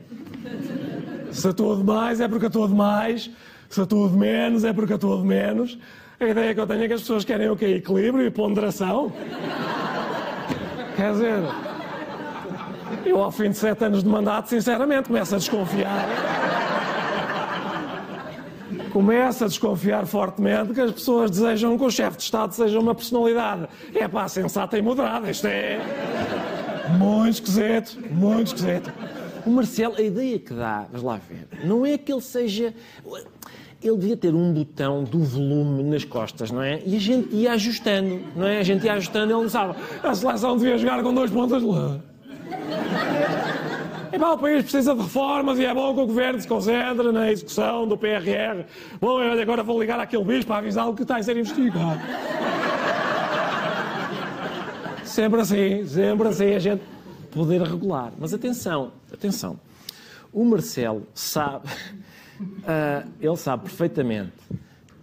Se 1.31 1.49
atuo 1.49 1.77
de 1.77 1.85
mais 1.85 2.21
é 2.21 2.29
porque 2.29 2.47
atuo 2.47 2.69
de 2.69 2.75
mais, 2.75 3.31
se 3.71 3.81
atuo 3.81 4.11
de 4.11 4.17
menos 4.17 4.63
é 4.63 4.73
porque 4.73 4.93
atuo 4.93 5.23
de 5.23 5.27
menos. 5.27 5.79
A 6.21 6.27
ideia 6.27 6.55
que 6.55 6.61
eu 6.61 6.67
tenho 6.67 6.85
é 6.85 6.89
que 6.89 6.95
as 6.95 7.01
pessoas 7.01 7.25
querem 7.25 7.49
o 7.49 7.57
quê? 7.57 7.77
Equilíbrio 7.77 8.27
e 8.27 8.31
ponderação. 8.31 9.13
Quer 10.97 11.13
dizer, 11.13 11.39
eu 13.07 13.23
ao 13.23 13.31
fim 13.31 13.51
de 13.51 13.57
sete 13.57 13.85
anos 13.85 14.03
de 14.03 14.09
mandato, 14.09 14.49
sinceramente, 14.49 15.09
começo 15.09 15.35
a 15.35 15.39
desconfiar. 15.39 16.56
Começo 18.97 19.45
a 19.45 19.47
desconfiar 19.47 20.07
fortemente 20.07 20.73
que 20.73 20.81
as 20.81 20.91
pessoas 20.91 21.31
desejam 21.31 21.77
que 21.77 21.85
o 21.85 21.91
chefe 21.91 22.17
de 22.17 22.23
Estado 22.23 22.55
seja 22.55 22.81
uma 22.81 22.95
personalidade. 22.95 23.69
É 23.95 24.09
pá, 24.09 24.27
sensata 24.27 24.79
e 24.79 24.81
moderada. 24.81 25.31
Isto 25.31 25.49
é. 25.49 25.79
Muito 26.99 27.35
esquisito, 27.35 27.99
muito 28.11 28.47
esquisito. 28.47 28.91
O 29.45 29.51
Marcelo, 29.51 29.97
a 29.97 30.01
ideia 30.01 30.39
que 30.39 30.55
dá, 30.55 30.87
vamos 30.91 31.03
lá 31.03 31.21
ver, 31.29 31.47
não 31.63 31.85
é 31.85 31.99
que 31.99 32.11
ele 32.11 32.23
seja. 32.23 32.73
ele 33.85 33.97
devia 33.99 34.17
ter 34.17 34.35
um 34.35 34.51
botão 34.51 35.05
do 35.05 35.23
volume 35.23 35.83
nas 35.83 36.03
costas, 36.03 36.51
não 36.51 36.63
é? 36.63 36.81
E 36.87 36.97
a 36.97 36.99
gente 36.99 37.37
ia 37.37 37.53
ajustando, 37.53 38.23
não 38.35 38.47
é? 38.47 38.61
A 38.61 38.63
gente 38.63 38.87
ia 38.87 38.95
ajustando, 38.95 39.31
ele 39.31 39.43
não 39.43 39.51
sabe. 39.51 39.75
A 40.03 40.15
seleção 40.15 40.57
devia 40.57 40.79
jogar 40.79 41.03
com 41.03 41.13
dois 41.13 41.31
pontas 41.31 41.61
de 41.61 41.69
lã. 41.69 42.01
E 44.13 44.19
pá, 44.19 44.33
o 44.33 44.39
país 44.39 44.63
precisa 44.63 44.95
de 44.95 45.03
reformas 45.03 45.59
e 45.59 45.65
é 45.65 45.75
bom 45.75 45.95
que 45.95 46.01
o 46.01 46.07
governo 46.07 46.41
se 46.41 46.47
concentre 46.47 47.11
na 47.13 47.31
execução 47.31 47.87
do 47.87 47.97
PRR. 47.97 48.65
Bom, 49.01 49.21
eu 49.21 49.41
agora 49.41 49.63
vou 49.63 49.81
ligar 49.81 49.99
àquele 49.99 50.25
bicho 50.25 50.47
para 50.47 50.59
avisá-lo 50.59 50.95
que 50.95 51.03
está 51.03 51.17
a 51.17 51.23
ser 51.23 51.37
investigado. 51.37 52.01
sempre 55.05 55.41
assim, 55.41 55.87
sempre 55.87 56.29
assim, 56.29 56.55
a 56.55 56.59
gente 56.59 56.83
poder 57.33 57.63
regular. 57.63 58.13
Mas 58.19 58.33
atenção, 58.33 58.93
atenção. 59.13 59.59
O 60.33 60.45
Marcelo 60.45 61.07
sabe, 61.15 61.67
uh, 62.41 63.09
ele 63.21 63.37
sabe 63.37 63.65
perfeitamente. 63.65 64.33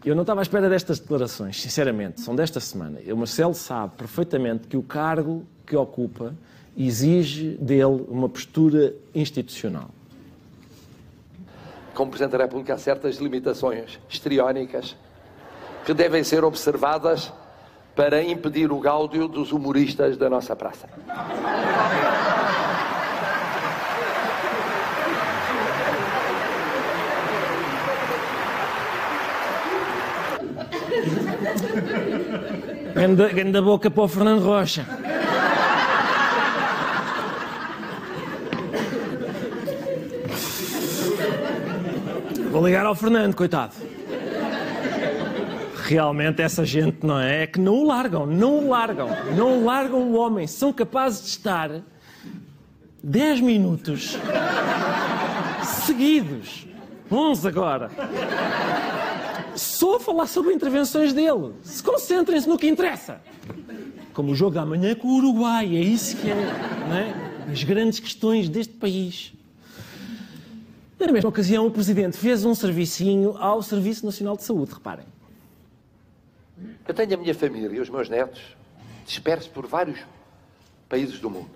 Eu 0.06 0.16
não 0.16 0.24
estava 0.24 0.42
à 0.42 0.44
espera 0.44 0.70
destas 0.70 1.00
declarações, 1.00 1.62
sinceramente, 1.62 2.22
são 2.22 2.36
desta 2.36 2.60
semana. 2.60 3.00
O 3.08 3.18
Marcelo 3.18 3.54
sabe 3.54 3.94
perfeitamente 3.98 4.68
que 4.68 4.76
o 4.76 4.84
cargo 4.84 5.46
que 5.66 5.76
ocupa 5.76 6.36
exige 6.78 7.58
dele 7.60 8.06
uma 8.08 8.28
postura 8.28 8.94
institucional. 9.14 9.90
Como 11.94 12.10
Presidente 12.10 12.38
da 12.38 12.44
República, 12.46 12.74
há 12.74 12.78
certas 12.78 13.18
limitações 13.18 14.00
histriónicas 14.10 14.96
que 15.86 15.94
devem 15.94 16.24
ser 16.24 16.44
observadas 16.44 17.32
para 17.96 18.24
impedir 18.24 18.72
o 18.72 18.80
gáudio 18.80 19.28
dos 19.28 19.52
humoristas 19.52 20.18
da 20.18 20.30
nossa 20.30 20.56
praça. 20.56 20.90
Ganda, 32.96 33.30
ganda 33.30 33.62
boca 33.62 33.92
para 33.92 34.04
o 34.04 34.08
Fernando 34.08 34.44
Rocha. 34.44 35.03
Vou 42.54 42.64
ligar 42.64 42.86
ao 42.86 42.94
Fernando, 42.94 43.36
coitado. 43.36 43.74
Realmente 45.86 46.40
essa 46.40 46.64
gente, 46.64 47.04
não 47.04 47.20
é? 47.20 47.42
É 47.42 47.48
que 47.48 47.60
não 47.60 47.80
o 47.80 47.88
largam, 47.88 48.28
não 48.28 48.60
o 48.60 48.70
largam, 48.70 49.10
não 49.36 49.66
largam 49.66 50.00
o 50.00 50.16
homem. 50.16 50.46
São 50.46 50.72
capazes 50.72 51.24
de 51.24 51.30
estar 51.30 51.82
10 53.02 53.42
minutos 53.42 54.20
seguidos, 55.84 56.68
11 57.12 57.48
agora, 57.48 57.90
só 59.56 59.96
a 59.96 60.00
falar 60.00 60.28
sobre 60.28 60.54
intervenções 60.54 61.12
dele. 61.12 61.54
Se 61.64 61.82
concentrem-se 61.82 62.48
no 62.48 62.56
que 62.56 62.68
interessa. 62.68 63.20
Como 64.14 64.32
o 64.32 64.36
jogo 64.36 64.54
da 64.54 64.64
manhã 64.64 64.94
com 64.94 65.08
o 65.08 65.16
Uruguai, 65.16 65.76
é 65.76 65.82
isso 65.82 66.16
que 66.18 66.30
é, 66.30 66.36
não 66.88 66.96
é? 66.96 67.52
As 67.52 67.64
grandes 67.64 68.00
questões 68.00 68.48
deste 68.48 68.76
país. 68.76 69.34
Na 71.00 71.12
mesma 71.12 71.30
ocasião, 71.30 71.66
o 71.66 71.72
Presidente 71.72 72.18
fez 72.18 72.46
um 72.46 72.56
servicinho 72.56 73.36
ao 73.38 73.62
Serviço 73.62 74.06
Nacional 74.06 74.38
de 74.38 74.44
Saúde, 74.44 74.74
reparem. 74.74 75.06
Eu 76.88 76.94
tenho 76.94 77.16
a 77.16 77.18
minha 77.18 77.36
família 77.36 77.78
e 77.78 77.80
os 77.80 77.90
meus 77.90 78.10
netos 78.10 78.56
dispersos 79.06 79.48
por 79.48 79.66
vários 79.66 80.00
países 80.88 81.20
do 81.20 81.30
mundo. 81.30 81.50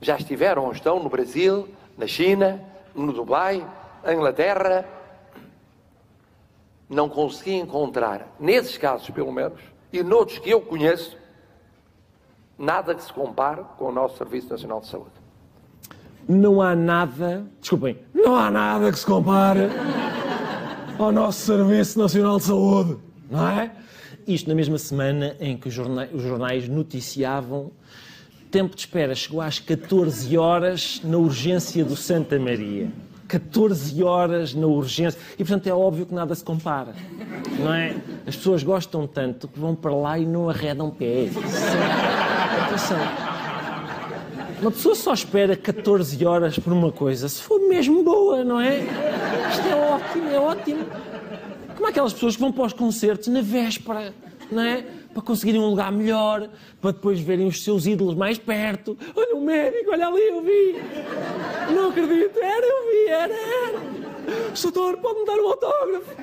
Já 0.00 0.16
estiveram 0.16 0.64
ou 0.64 0.72
estão 0.72 1.00
no 1.00 1.08
Brasil, 1.08 1.68
na 1.96 2.06
China, 2.06 2.60
no 2.94 3.12
Dubai, 3.12 3.64
na 4.02 4.14
Inglaterra. 4.14 4.84
Não 6.88 7.08
consegui 7.08 7.54
encontrar, 7.54 8.34
nesses 8.40 8.76
casos 8.76 9.08
pelo 9.10 9.30
menos, 9.30 9.60
e 9.92 10.02
noutros 10.02 10.38
que 10.38 10.50
eu 10.50 10.60
conheço, 10.60 11.16
nada 12.58 12.94
que 12.94 13.02
se 13.02 13.12
compare 13.12 13.62
com 13.78 13.86
o 13.86 13.92
nosso 13.92 14.16
Serviço 14.16 14.48
Nacional 14.48 14.80
de 14.80 14.88
Saúde 14.88 15.21
não 16.28 16.60
há 16.60 16.74
nada, 16.74 17.44
desculpem, 17.60 17.98
não 18.14 18.36
há 18.36 18.50
nada 18.50 18.90
que 18.90 18.98
se 18.98 19.06
compare 19.06 19.68
ao 20.98 21.12
nosso 21.12 21.40
Serviço 21.46 21.98
Nacional 21.98 22.38
de 22.38 22.44
Saúde, 22.44 22.96
não 23.30 23.48
é? 23.48 23.70
Isto 24.26 24.48
na 24.48 24.54
mesma 24.54 24.78
semana 24.78 25.36
em 25.40 25.56
que 25.56 25.68
os 25.68 25.74
jornais, 25.74 26.68
noticiavam 26.68 27.72
tempo 28.52 28.76
de 28.76 28.82
espera 28.82 29.14
chegou 29.14 29.40
às 29.40 29.58
14 29.58 30.36
horas 30.36 31.00
na 31.02 31.16
urgência 31.16 31.82
do 31.84 31.96
Santa 31.96 32.38
Maria. 32.38 32.90
14 33.26 34.02
horas 34.04 34.52
na 34.52 34.66
urgência. 34.66 35.18
E, 35.34 35.38
portanto, 35.38 35.66
é 35.66 35.72
óbvio 35.72 36.04
que 36.04 36.14
nada 36.14 36.34
se 36.34 36.44
compara. 36.44 36.94
Não 37.58 37.72
é? 37.72 37.96
As 38.26 38.36
pessoas 38.36 38.62
gostam 38.62 39.06
tanto 39.06 39.48
que 39.48 39.58
vão 39.58 39.74
para 39.74 39.94
lá 39.94 40.18
e 40.18 40.26
não 40.26 40.50
arredam 40.50 40.90
pé. 40.90 41.30
Atenção. 42.66 43.31
Uma 44.62 44.70
pessoa 44.70 44.94
só 44.94 45.12
espera 45.12 45.56
14 45.56 46.24
horas 46.24 46.56
por 46.56 46.72
uma 46.72 46.92
coisa, 46.92 47.28
se 47.28 47.42
for 47.42 47.58
mesmo 47.68 48.04
boa, 48.04 48.44
não 48.44 48.60
é? 48.60 48.78
Isto 49.50 49.66
é 49.68 49.74
ótimo, 49.74 50.30
é 50.30 50.38
ótimo. 50.38 50.86
Como 51.74 51.88
aquelas 51.88 52.12
pessoas 52.12 52.36
que 52.36 52.40
vão 52.42 52.52
para 52.52 52.66
os 52.66 52.72
concertos 52.72 53.26
na 53.26 53.40
véspera, 53.40 54.14
não 54.52 54.62
é? 54.62 54.84
Para 55.12 55.20
conseguirem 55.20 55.60
um 55.60 55.66
lugar 55.66 55.90
melhor, 55.90 56.48
para 56.80 56.92
depois 56.92 57.18
verem 57.18 57.48
os 57.48 57.64
seus 57.64 57.86
ídolos 57.86 58.14
mais 58.14 58.38
perto. 58.38 58.96
Olha 59.16 59.34
o 59.34 59.40
médico, 59.40 59.90
olha 59.90 60.06
ali, 60.06 60.28
eu 60.28 60.40
vi. 60.42 60.76
Não 61.74 61.88
acredito, 61.90 62.38
era, 62.38 62.64
eu 62.64 62.88
vi, 62.88 63.08
era, 63.08 63.34
era. 63.34 63.80
Doutor, 64.62 64.96
pode-me 64.98 65.26
dar 65.26 65.38
um 65.40 65.48
autógrafo? 65.48 66.16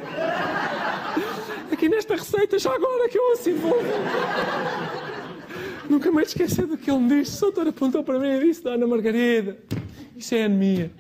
Aqui 1.69 1.89
nesta 1.89 2.15
receita, 2.15 2.57
já 2.57 2.73
agora 2.73 3.09
que 3.09 3.17
eu 3.17 3.33
assim 3.33 3.53
vou. 3.55 3.75
Nunca 5.89 6.11
mais 6.11 6.27
esquecer 6.29 6.67
do 6.67 6.77
que 6.77 6.91
ele 6.91 6.99
me 6.99 7.21
disse. 7.21 7.37
O 7.37 7.41
doutor 7.47 7.67
apontou 7.67 8.03
para 8.03 8.19
mim 8.19 8.27
e 8.27 8.39
disse: 8.41 8.63
Dona 8.63 8.85
Margarida, 8.85 9.57
isso 10.15 10.35
é 10.35 10.43
anemia. 10.43 10.91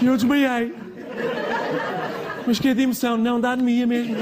E 0.00 0.06
eu 0.06 0.16
desmaiei. 0.16 0.74
Mas 2.46 2.58
que 2.58 2.68
é 2.68 2.74
de 2.74 2.82
emoção? 2.82 3.18
Não, 3.18 3.38
dá 3.38 3.50
anemia 3.50 3.86
mesmo. 3.86 4.16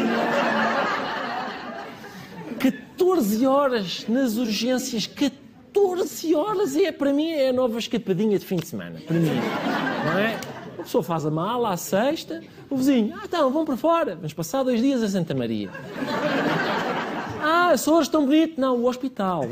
14 2.58 3.46
horas 3.46 4.04
nas 4.08 4.36
urgências, 4.36 5.06
14 5.06 6.34
horas 6.34 6.74
é 6.76 6.90
para 6.90 7.12
mim 7.12 7.30
é 7.30 7.50
a 7.50 7.52
nova 7.52 7.78
escapadinha 7.78 8.38
de 8.38 8.44
fim 8.44 8.56
de 8.56 8.66
semana. 8.66 9.00
Para 9.06 9.16
mim, 9.16 9.30
não 10.04 10.18
é? 10.18 10.36
A 10.78 10.82
pessoa 10.82 11.02
faz 11.02 11.24
a 11.24 11.30
mala 11.30 11.72
à 11.72 11.76
sexta, 11.76 12.42
o 12.68 12.76
vizinho, 12.76 13.14
ah, 13.16 13.22
então, 13.24 13.50
vamos 13.50 13.66
para 13.66 13.76
fora, 13.76 14.14
vamos 14.16 14.32
passar 14.32 14.62
dois 14.62 14.80
dias 14.80 15.02
a 15.02 15.08
Santa 15.08 15.34
Maria. 15.34 15.70
Ah, 17.50 17.70
Açores 17.70 18.08
tão 18.08 18.26
bonito. 18.26 18.60
Não, 18.60 18.76
o 18.76 18.86
hospital. 18.86 19.44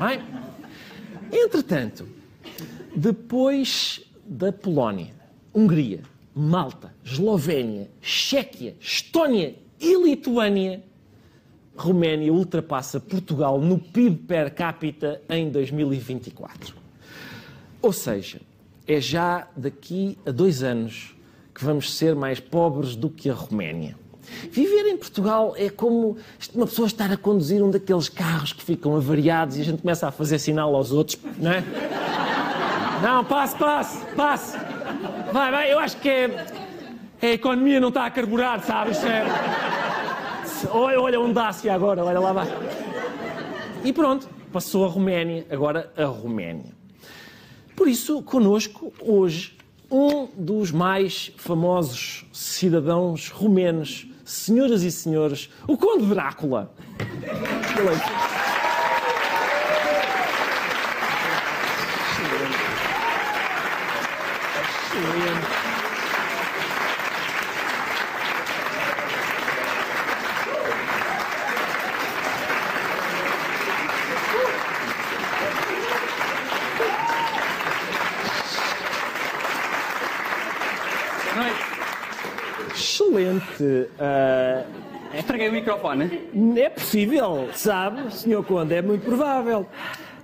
Bem, 0.00 0.20
entretanto, 1.30 2.08
depois 2.94 4.00
da 4.26 4.52
Polónia, 4.52 5.14
Hungria, 5.54 6.00
Malta, 6.34 6.92
Eslovénia, 7.04 7.88
Chequia, 8.00 8.76
Estónia 8.80 9.54
e 9.80 9.94
Lituânia, 10.02 10.82
Roménia 11.76 12.32
ultrapassa 12.32 12.98
Portugal 12.98 13.60
no 13.60 13.78
PIB 13.78 14.16
per 14.26 14.52
capita 14.52 15.22
em 15.28 15.48
2024. 15.48 16.74
Ou 17.80 17.92
seja, 17.92 18.40
é 18.88 19.00
já 19.00 19.46
daqui 19.56 20.18
a 20.26 20.32
dois 20.32 20.64
anos 20.64 21.14
que 21.54 21.64
vamos 21.64 21.96
ser 21.96 22.16
mais 22.16 22.40
pobres 22.40 22.96
do 22.96 23.08
que 23.08 23.30
a 23.30 23.34
Roménia. 23.34 24.07
Viver 24.50 24.86
em 24.88 24.96
Portugal 24.96 25.54
é 25.56 25.68
como 25.68 26.16
uma 26.54 26.66
pessoa 26.66 26.86
estar 26.86 27.10
a 27.10 27.16
conduzir 27.16 27.62
um 27.62 27.70
daqueles 27.70 28.08
carros 28.08 28.52
que 28.52 28.62
ficam 28.62 28.96
avariados 28.96 29.56
e 29.56 29.60
a 29.60 29.64
gente 29.64 29.82
começa 29.82 30.08
a 30.08 30.10
fazer 30.10 30.38
sinal 30.38 30.74
aos 30.74 30.92
outros, 30.92 31.18
não 31.38 31.52
é? 31.52 31.62
Não, 33.02 33.24
passe, 33.24 33.56
passe, 33.56 34.04
passe. 34.14 34.58
Vai, 35.32 35.50
vai, 35.50 35.72
eu 35.72 35.78
acho 35.78 35.96
que 35.98 36.08
é. 36.08 36.46
A 37.20 37.26
economia 37.26 37.80
não 37.80 37.88
está 37.88 38.06
a 38.06 38.10
carburar, 38.10 38.62
sabes? 38.62 39.02
É... 39.04 39.24
Olha, 40.70 41.00
olha 41.00 41.20
onde 41.20 41.34
dá-se 41.34 41.68
agora, 41.68 42.04
olha 42.04 42.18
lá 42.18 42.32
vai. 42.32 42.48
E 43.84 43.92
pronto, 43.92 44.28
passou 44.52 44.84
a 44.84 44.88
Roménia, 44.88 45.46
agora 45.50 45.92
a 45.96 46.04
Roménia. 46.04 46.72
Por 47.76 47.88
isso, 47.88 48.22
connosco, 48.22 48.92
hoje, 49.00 49.57
um 49.90 50.28
dos 50.36 50.70
mais 50.70 51.32
famosos 51.36 52.26
cidadãos 52.32 53.30
romenos 53.30 54.06
senhoras 54.24 54.82
e 54.82 54.90
senhores, 54.90 55.48
o 55.66 55.76
Conde 55.76 56.04
Drácula. 56.04 56.70
Ah, 83.98 84.62
Estraguei 85.14 85.48
o 85.48 85.52
microfone. 85.52 86.28
é 86.58 86.68
possível, 86.68 87.48
sabe, 87.54 88.12
Sr. 88.14 88.42
Conde, 88.46 88.74
é 88.74 88.82
muito 88.82 89.04
provável. 89.04 89.66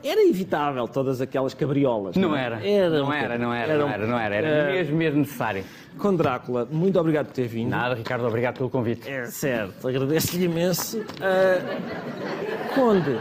Era 0.05 0.23
evitável 0.29 0.87
todas 0.87 1.23
aquelas 1.23 1.55
cabriolas. 1.55 2.15
Não 2.15 2.37
é? 2.37 2.45
era. 2.45 2.67
Era 2.69 2.91
Não 2.99 3.11
era, 3.11 3.39
não 3.39 3.55
era, 3.55 3.79
não 3.79 3.89
era, 3.89 4.07
não 4.07 4.19
era. 4.19 4.35
Era 4.35 4.69
Ah, 4.69 4.73
mesmo, 4.73 4.97
mesmo 4.97 5.21
necessário. 5.21 5.65
Conde 5.99 6.19
Drácula, 6.19 6.69
muito 6.71 7.01
obrigado 7.01 7.27
por 7.29 7.33
ter 7.33 7.47
vindo. 7.47 7.71
Nada, 7.71 7.95
Ricardo, 7.95 8.27
obrigado 8.27 8.59
pelo 8.59 8.69
convite. 8.69 9.09
É 9.11 9.25
certo, 9.27 9.89
agradeço-lhe 9.89 10.45
imenso. 10.45 11.03
Ah, 11.23 11.61
Conde, 12.75 13.19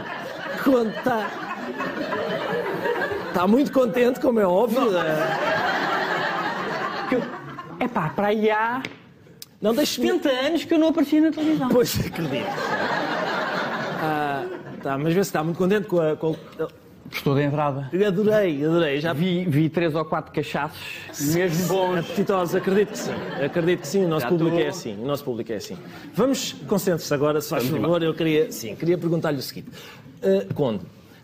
Conde 0.62 0.94
está. 0.98 1.30
Está 3.28 3.46
muito 3.46 3.72
contente, 3.72 4.20
como 4.20 4.38
é 4.38 4.46
óbvio. 4.46 4.90
Ah, 4.98 5.38
É 7.80 7.88
pá, 7.88 8.10
para 8.14 8.28
aí 8.28 8.50
há 8.50 8.82
não 9.60 9.74
deixe-me. 9.74 10.06
70 10.08 10.28
anos 10.28 10.64
que 10.64 10.74
eu 10.74 10.78
não 10.78 10.88
apareci 10.88 11.20
na 11.20 11.30
televisão. 11.30 11.68
Pois 11.68 11.98
acredito. 12.06 12.46
Ah, 14.00 14.44
tá, 14.82 14.98
mas 14.98 15.14
vê 15.14 15.22
se 15.24 15.28
está 15.28 15.42
muito 15.42 15.56
contente 15.56 15.86
com 15.86 16.00
a. 16.00 16.16
Com... 16.16 16.36
Estou 17.12 17.34
de 17.34 17.42
entrada. 17.42 17.90
Adorei, 18.06 18.64
adorei. 18.64 19.00
Já 19.00 19.12
Vi, 19.12 19.44
vi 19.44 19.68
três 19.68 19.94
ou 19.94 20.04
quatro 20.06 20.32
cachaços, 20.32 20.80
mesmo 21.34 21.68
bons. 21.68 21.98
Apetitosos, 21.98 22.54
acredito 22.54 22.90
que 22.92 22.98
sim. 22.98 23.12
Acredito 23.44 23.80
que 23.82 23.86
sim, 23.86 24.04
o 24.04 24.08
nosso 24.08 24.22
Já 24.22 24.28
público 24.30 24.56
estou. 24.56 24.66
é 24.66 24.68
assim. 24.70 25.02
O 25.02 25.06
nosso 25.06 25.22
público 25.24 25.52
é 25.52 25.56
assim. 25.56 25.76
Vamos, 26.14 26.54
concentre-se 26.66 27.12
agora, 27.12 27.40
se 27.40 27.50
faz 27.50 27.66
favor. 27.68 28.02
Eu 28.02 28.14
queria, 28.14 28.50
sim, 28.50 28.74
queria 28.74 28.96
perguntar-lhe 28.98 29.38
o 29.38 29.42
seguinte. 29.42 29.68
Ah, 30.22 30.46
Conde, 30.54 30.80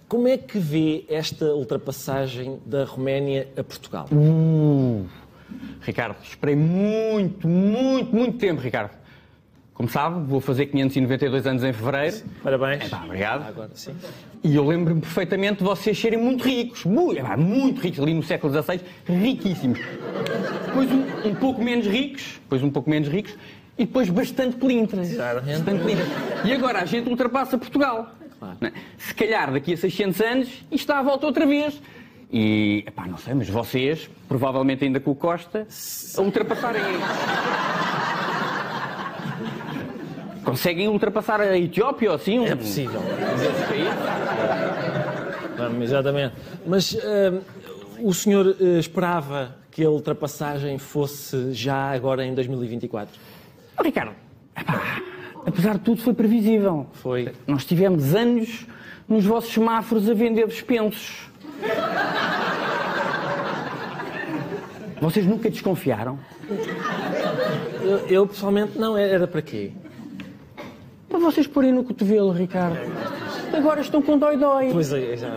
como 0.07 0.29
é 0.29 0.37
que 0.37 0.59
vê 0.59 1.05
esta 1.09 1.47
ultrapassagem 1.47 2.61
da 2.67 2.85
Roménia 2.85 3.49
a 3.57 3.65
Portugal? 3.65 4.07
Ricardo, 5.81 6.17
esperei 6.23 6.57
muito, 6.57 7.49
muito, 7.49 8.15
muito 8.15 8.39
tempo, 8.39 8.61
Ricardo. 8.61 9.01
Como 9.81 9.89
sabe, 9.89 10.27
vou 10.27 10.43
fazer 10.43 10.67
592 10.67 11.47
anos 11.47 11.65
em 11.65 11.73
fevereiro. 11.73 12.17
Parabéns. 12.43 12.85
Epá, 12.85 13.03
obrigado. 13.03 13.49
Agora 13.49 13.71
sim. 13.73 13.95
E 14.45 14.55
eu 14.55 14.67
lembro-me 14.67 15.01
perfeitamente 15.01 15.61
de 15.61 15.65
vocês 15.65 15.99
serem 15.99 16.19
muito 16.19 16.45
ricos, 16.45 16.85
muito, 16.85 17.19
epá, 17.19 17.35
muito 17.35 17.81
ricos, 17.81 17.99
ali 17.99 18.13
no 18.13 18.23
século 18.23 18.53
XVI, 18.53 18.81
riquíssimos. 19.07 19.79
Depois 20.67 20.91
um, 20.93 21.31
um 21.31 21.35
pouco 21.35 21.63
menos 21.63 21.87
ricos, 21.87 22.39
depois 22.43 22.63
um 22.63 22.71
pouco 22.71 22.91
menos 22.91 23.09
ricos, 23.09 23.35
e 23.79 23.87
depois 23.87 24.11
bastante 24.11 24.57
pelintras. 24.57 25.13
Exatamente. 25.13 25.63
Bastante 25.63 25.83
pelintras. 25.83 26.09
E 26.45 26.53
agora 26.53 26.83
a 26.83 26.85
gente 26.85 27.09
ultrapassa 27.09 27.57
Portugal. 27.57 28.15
Né? 28.61 28.73
Se 28.99 29.15
calhar 29.15 29.51
daqui 29.51 29.73
a 29.73 29.77
600 29.79 30.21
anos 30.21 30.49
isto 30.49 30.75
está 30.75 30.99
à 30.99 31.03
volta 31.03 31.25
outra 31.25 31.47
vez. 31.47 31.81
E, 32.33 32.85
epá, 32.87 33.07
não 33.07 33.19
sei, 33.19 33.35
mas 33.35 33.49
vocês, 33.49 34.09
provavelmente 34.29 34.85
ainda 34.85 35.01
com 35.01 35.11
o 35.11 35.15
Costa, 35.17 35.67
a 36.17 36.21
ultrapassarem. 36.21 36.83
Conseguem 40.45 40.89
ultrapassar 40.89 41.41
a 41.41 41.59
Etiópia 41.59 42.11
ou 42.11 42.17
assim? 42.17 42.39
Um 42.39 42.47
É 42.47 42.55
possível. 42.55 43.01
Vamos, 45.57 45.83
exatamente. 45.83 46.35
Mas 46.65 46.97
ah, 46.97 47.41
o 48.01 48.15
senhor 48.15 48.57
ah, 48.59 48.79
esperava 48.79 49.57
que 49.71 49.85
a 49.85 49.91
ultrapassagem 49.91 50.79
fosse 50.79 51.53
já 51.53 51.91
agora 51.91 52.25
em 52.25 52.35
2024? 52.35 53.21
Oh, 53.79 53.83
Ricardo, 53.83 54.13
epá, 54.57 55.03
apesar 55.47 55.79
de 55.79 55.81
tudo 55.81 56.01
foi 56.01 56.15
previsível. 56.15 56.87
Foi. 56.93 57.33
Nós 57.47 57.65
tivemos 57.65 58.15
anos 58.15 58.67
nos 59.09 59.25
vossos 59.25 59.53
semáforos 59.53 60.09
a 60.09 60.15
vender 60.15 60.47
dispensos. 60.47 61.30
Vocês 65.01 65.27
nunca 65.27 65.49
desconfiaram? 65.49 66.19
Eu, 67.83 67.99
eu, 68.07 68.27
pessoalmente 68.27 68.79
não, 68.79 68.97
era 68.99 69.27
para 69.27 69.41
quê? 69.41 69.73
Para 71.09 71.19
vocês 71.19 71.47
porem 71.47 71.73
no 71.73 71.83
cotovelo, 71.83 72.33
Ricardo. 72.33 72.79
Agora 73.53 73.81
estão 73.81 74.03
com 74.03 74.19
dói-dói. 74.19 74.71
Pois 74.73 74.93
é, 74.93 75.17
já, 75.17 75.29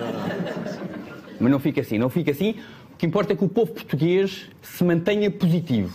Mas 1.40 1.52
não 1.52 1.60
fica 1.60 1.82
assim, 1.82 1.98
não 1.98 2.10
fica 2.10 2.32
assim. 2.32 2.56
O 2.94 2.98
que 2.98 3.06
importa 3.06 3.34
é 3.34 3.36
que 3.36 3.44
o 3.44 3.48
povo 3.48 3.72
português 3.72 4.50
se 4.62 4.84
mantenha 4.84 5.32
positivo. 5.32 5.94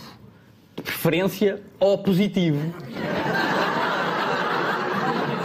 De 0.75 0.81
preferência 0.81 1.61
ao 1.79 1.97
positivo. 1.99 2.73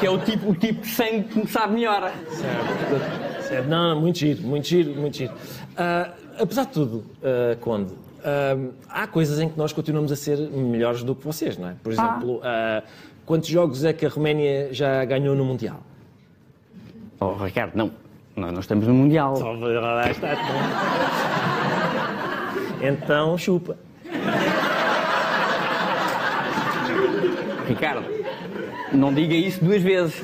Que 0.01 0.07
é 0.07 0.11
o 0.11 0.19
tipo, 0.19 0.51
o 0.51 0.55
tipo 0.55 0.81
de 0.81 0.89
sangue 0.89 1.25
que 1.25 1.39
me 1.41 1.47
sabe 1.47 1.75
melhor. 1.75 2.13
Certo, 3.43 3.69
não, 3.69 3.95
não, 3.95 4.01
muito 4.01 4.19
giro, 4.19 4.43
muito 4.43 4.67
giro, 4.67 4.95
muito 4.95 5.17
giro. 5.17 5.33
Ah, 5.77 6.11
apesar 6.39 6.65
de 6.65 6.73
tudo, 6.73 7.05
ah, 7.23 7.57
Conde, 7.61 7.93
há 8.89 9.07
coisas 9.07 9.39
em 9.39 9.49
que 9.49 9.59
nós 9.59 9.73
continuamos 9.73 10.11
a 10.11 10.17
ser 10.17 10.39
melhores 10.39 11.03
do 11.03 11.15
que 11.15 11.25
vocês, 11.25 11.57
não 11.59 11.69
é? 11.69 11.75
Por 11.83 11.93
exemplo, 11.93 12.41
ah, 12.43 12.83
quantos 13.27 13.49
jogos 13.49 13.85
é 13.85 13.93
que 13.93 14.07
a 14.07 14.09
Roménia 14.09 14.73
já 14.73 15.05
ganhou 15.05 15.35
no 15.35 15.45
Mundial? 15.45 15.81
Oh, 17.21 17.33
Ricardo, 17.35 17.77
não. 17.77 17.91
Nós 18.37 18.53
não 18.53 18.61
estamos 18.61 18.87
no 18.87 18.95
Mundial. 18.95 19.39
Lá 19.39 20.11
está. 20.11 20.35
Então, 22.83 23.39
chupa. 23.39 23.77
Ricardo, 27.69 28.05
não 28.93 29.15
diga 29.15 29.35
isso 29.35 29.65
duas 29.65 29.83
vezes. 29.83 30.23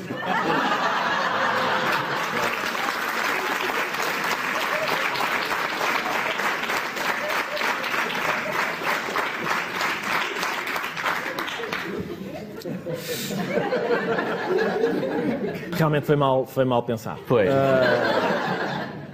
Realmente 15.71 16.05
foi 16.05 16.15
mal, 16.15 16.45
foi 16.45 16.65
mal 16.65 16.83
pensado. 16.83 17.19
Foi. 17.27 17.45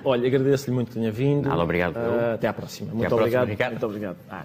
Olha, 0.04 0.28
agradeço-lhe 0.28 0.74
muito 0.74 0.88
que 0.89 0.93
tenha 0.93 1.12
vindo. 1.12 1.50
Nada, 1.50 1.62
obrigado. 1.62 1.98
Ah, 1.98 2.34
até 2.36 2.48
à 2.48 2.54
próxima. 2.54 2.93
Muito 2.93 3.06
à 3.13 3.17
próxima, 3.17 3.41
obrigado. 3.43 3.72
Muito 3.72 3.86
obrigado. 3.86 4.17
Ah, 4.30 4.43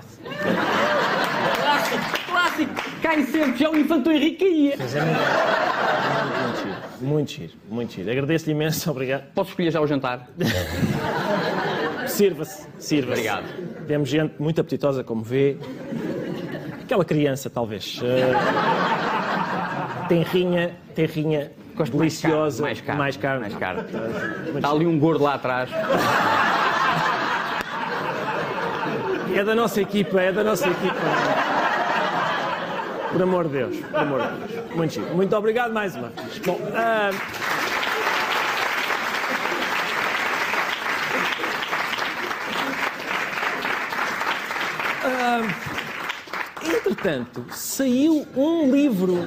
Clássico, 1.63 2.27
clássico. 2.29 2.73
Cai 3.03 3.23
sempre, 3.25 3.57
já 3.59 3.71
o 3.71 3.77
Infanto 3.77 4.11
Henrique 4.11 4.75
mas 4.79 4.95
é 4.97 5.01
muito, 5.01 5.19
muito 6.43 6.59
giro. 6.63 6.77
Muito 7.01 7.31
giro, 7.31 7.53
muito 7.69 7.93
giro. 7.93 8.11
Agradeço-lhe 8.11 8.53
imenso, 8.53 8.91
obrigado. 8.91 9.25
Posso 9.35 9.51
escolher 9.51 9.71
já 9.71 9.81
o 9.81 9.87
jantar? 9.87 10.29
Sirva-se, 12.07 12.67
sirva-se. 12.79 13.21
Obrigado. 13.21 13.45
Temos 13.87 14.09
gente 14.09 14.35
muito 14.41 14.61
apetitosa, 14.61 15.03
como 15.05 15.23
vê. 15.23 15.57
Aquela 16.83 17.05
criança, 17.05 17.49
talvez. 17.49 18.01
eh, 18.03 18.33
tenrinha, 20.09 20.77
tenrinha, 21.91 21.91
Gosto 21.91 21.97
mais 21.97 22.21
deliciosa. 22.21 22.63
carne, 22.83 22.99
Mais 22.99 23.17
mais 23.17 23.17
carne, 23.17 23.55
carne. 23.55 23.83
mais. 23.93 24.43
Muito 24.43 24.57
Está 24.57 24.71
ali 24.71 24.87
um 24.87 24.99
gordo 24.99 25.25
lá 25.25 25.35
atrás. 25.35 25.71
É 29.35 29.43
da 29.45 29.55
nossa 29.55 29.81
equipa, 29.81 30.21
é 30.21 30.31
da 30.33 30.45
nossa 30.45 30.69
equipa. 30.69 30.95
Por 33.11 33.23
amor 33.23 33.45
de 33.45 33.51
Deus, 33.51 33.77
por 33.77 33.99
amor 33.99 34.21
de 34.23 34.53
Deus. 34.53 34.75
Muito. 34.75 35.01
Muito 35.15 35.37
obrigado 35.37 35.73
mais 35.73 35.95
uma 35.97 36.09
vez. 36.09 36.39
Bom, 36.39 36.59
ah, 36.75 37.11
ah, 45.05 45.41
entretanto, 46.63 47.45
saiu 47.51 48.27
um 48.37 48.71
livro. 48.71 49.27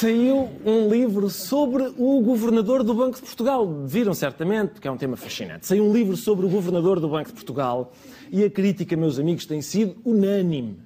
Saiu 0.00 0.48
um 0.64 0.88
livro 0.88 1.28
sobre 1.28 1.92
o 1.98 2.22
governador 2.22 2.82
do 2.82 2.94
Banco 2.94 3.16
de 3.16 3.20
Portugal. 3.20 3.84
Viram 3.84 4.14
certamente, 4.14 4.70
porque 4.70 4.88
é 4.88 4.90
um 4.90 4.96
tema 4.96 5.14
fascinante. 5.14 5.66
Saiu 5.66 5.84
um 5.84 5.92
livro 5.92 6.16
sobre 6.16 6.46
o 6.46 6.48
governador 6.48 6.98
do 6.98 7.06
Banco 7.06 7.28
de 7.28 7.34
Portugal 7.34 7.92
e 8.32 8.42
a 8.42 8.48
crítica, 8.48 8.96
meus 8.96 9.18
amigos, 9.18 9.44
tem 9.44 9.60
sido 9.60 9.96
unânime. 10.02 10.78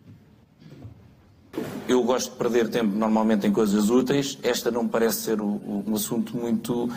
Eu 1.87 2.03
gosto 2.03 2.33
de 2.33 2.39
perder 2.39 2.69
tempo 2.69 2.93
normalmente 2.99 3.47
em 3.47 3.53
coisas 3.53 3.89
úteis. 3.89 4.37
Esta 4.43 4.73
não 4.73 4.89
parece 4.89 5.21
ser 5.21 5.41
um 5.41 5.95
assunto 5.95 6.37
muito, 6.37 6.91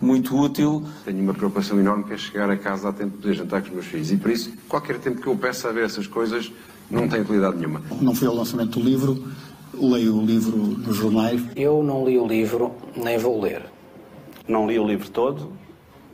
muito 0.00 0.36
útil. 0.36 0.82
Tenho 1.04 1.22
uma 1.22 1.34
preocupação 1.34 1.78
enorme 1.78 2.02
que 2.02 2.14
é 2.14 2.18
chegar 2.18 2.50
a 2.50 2.56
casa 2.56 2.88
a 2.88 2.92
tempo 2.92 3.10
de 3.10 3.22
poder 3.22 3.34
jantar 3.34 3.62
com 3.62 3.68
os 3.68 3.74
meus 3.74 3.86
filhos. 3.86 4.10
E 4.10 4.16
por 4.16 4.32
isso, 4.32 4.52
qualquer 4.68 4.98
tempo 4.98 5.20
que 5.20 5.28
eu 5.28 5.36
peça 5.36 5.68
a 5.68 5.72
ver 5.72 5.84
essas 5.84 6.08
coisas 6.08 6.50
não 6.90 7.08
tem 7.08 7.20
utilidade 7.20 7.58
nenhuma. 7.58 7.80
Não 8.00 8.12
fui 8.12 8.26
ao 8.26 8.34
lançamento 8.34 8.80
do 8.80 8.84
livro, 8.84 9.24
leio 9.74 10.16
o 10.16 10.24
livro 10.24 10.56
nos 10.56 10.96
jornais. 10.96 11.42
Eu 11.56 11.82
não 11.82 12.04
li 12.06 12.18
o 12.18 12.26
livro, 12.26 12.72
nem 12.96 13.18
vou 13.18 13.40
ler. 13.40 13.62
Não 14.46 14.68
li 14.68 14.78
o 14.78 14.86
livro 14.86 15.10
todo, 15.10 15.52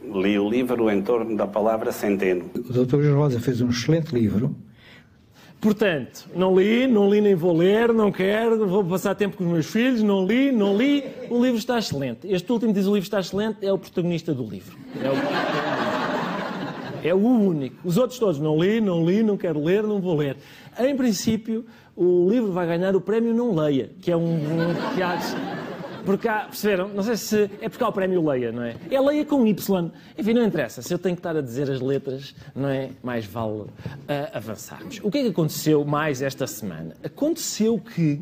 li 0.05 0.38
o 0.38 0.49
livro 0.49 0.90
em 0.90 1.03
torno 1.03 1.37
da 1.37 1.47
palavra 1.47 1.92
centeno. 1.92 2.45
O 2.55 2.61
Dr. 2.61 2.90
Jorge 2.90 3.11
Rosa 3.11 3.40
fez 3.40 3.61
um 3.61 3.71
excelente 3.71 4.14
livro. 4.14 4.55
Portanto, 5.59 6.29
não 6.35 6.55
li, 6.59 6.87
não 6.87 7.09
li 7.11 7.21
nem 7.21 7.35
vou 7.35 7.57
ler, 7.57 7.92
não 7.92 8.12
quero, 8.12 8.69
vou 8.69 8.85
passar 8.85 9.14
tempo 9.14 9.38
com 9.38 9.45
os 9.45 9.51
meus 9.51 9.66
filhos, 9.66 10.03
não 10.03 10.27
li, 10.27 10.53
não 10.53 10.77
li. 10.77 11.03
O 11.31 11.42
livro 11.42 11.59
está 11.59 11.79
excelente. 11.79 12.29
Este 12.29 12.53
último 12.53 12.73
diz 12.73 12.87
o 12.87 12.95
livro 12.95 13.07
está 13.07 13.21
excelente, 13.21 13.64
é 13.66 13.73
o 13.73 13.79
protagonista 13.79 14.35
do 14.35 14.45
livro. 14.45 14.77
É 15.03 15.11
o, 15.11 17.09
É 17.09 17.14
o 17.14 17.19
único. 17.19 17.77
Os 17.85 17.97
outros 17.97 18.19
todos, 18.19 18.38
não 18.38 18.59
li, 18.59 18.81
não 18.81 19.05
li, 19.05 19.23
não 19.23 19.37
quero 19.37 19.62
ler, 19.64 19.83
não 19.83 20.01
vou 20.01 20.16
ler. 20.16 20.37
Em 20.79 20.95
princípio, 20.95 21.64
o 21.96 22.28
livro 22.28 22.52
vai 22.52 22.66
ganhar 22.66 22.94
o 22.94 23.00
prémio 23.00 23.32
Não 23.32 23.54
Leia, 23.54 23.90
que 24.00 24.12
é 24.12 24.16
um. 24.16 24.35
um 24.35 24.94
que 24.94 25.02
há, 25.02 25.18
porque 26.04 26.28
há, 26.28 26.40
perceberam? 26.40 26.88
Não 26.88 27.02
sei 27.02 27.16
se. 27.16 27.50
É 27.61 27.68
porque 27.68 27.82
há 27.82 27.88
o 27.88 27.92
prémio 27.92 28.24
Leia, 28.28 28.52
não 28.52 28.62
é? 28.62 28.76
É 28.90 29.00
Leia 29.00 29.24
com 29.24 29.46
Y. 29.46 29.90
Enfim, 30.16 30.35
não 30.35 30.44
interessa. 30.44 30.82
Se 30.82 30.92
eu 30.92 30.98
tenho 30.98 31.16
que 31.16 31.20
estar 31.20 31.37
a 31.37 31.40
dizer 31.40 31.70
as 31.70 31.80
letras, 31.80 32.35
não 32.54 32.68
é? 32.68 32.90
Mais 33.02 33.24
vale 33.24 33.62
uh, 33.62 33.70
avançarmos. 34.32 35.00
O 35.02 35.11
que 35.11 35.18
é 35.18 35.22
que 35.22 35.28
aconteceu 35.30 35.85
mais 35.85 36.20
esta 36.20 36.46
semana? 36.46 36.94
Aconteceu 37.02 37.78
que 37.80 38.20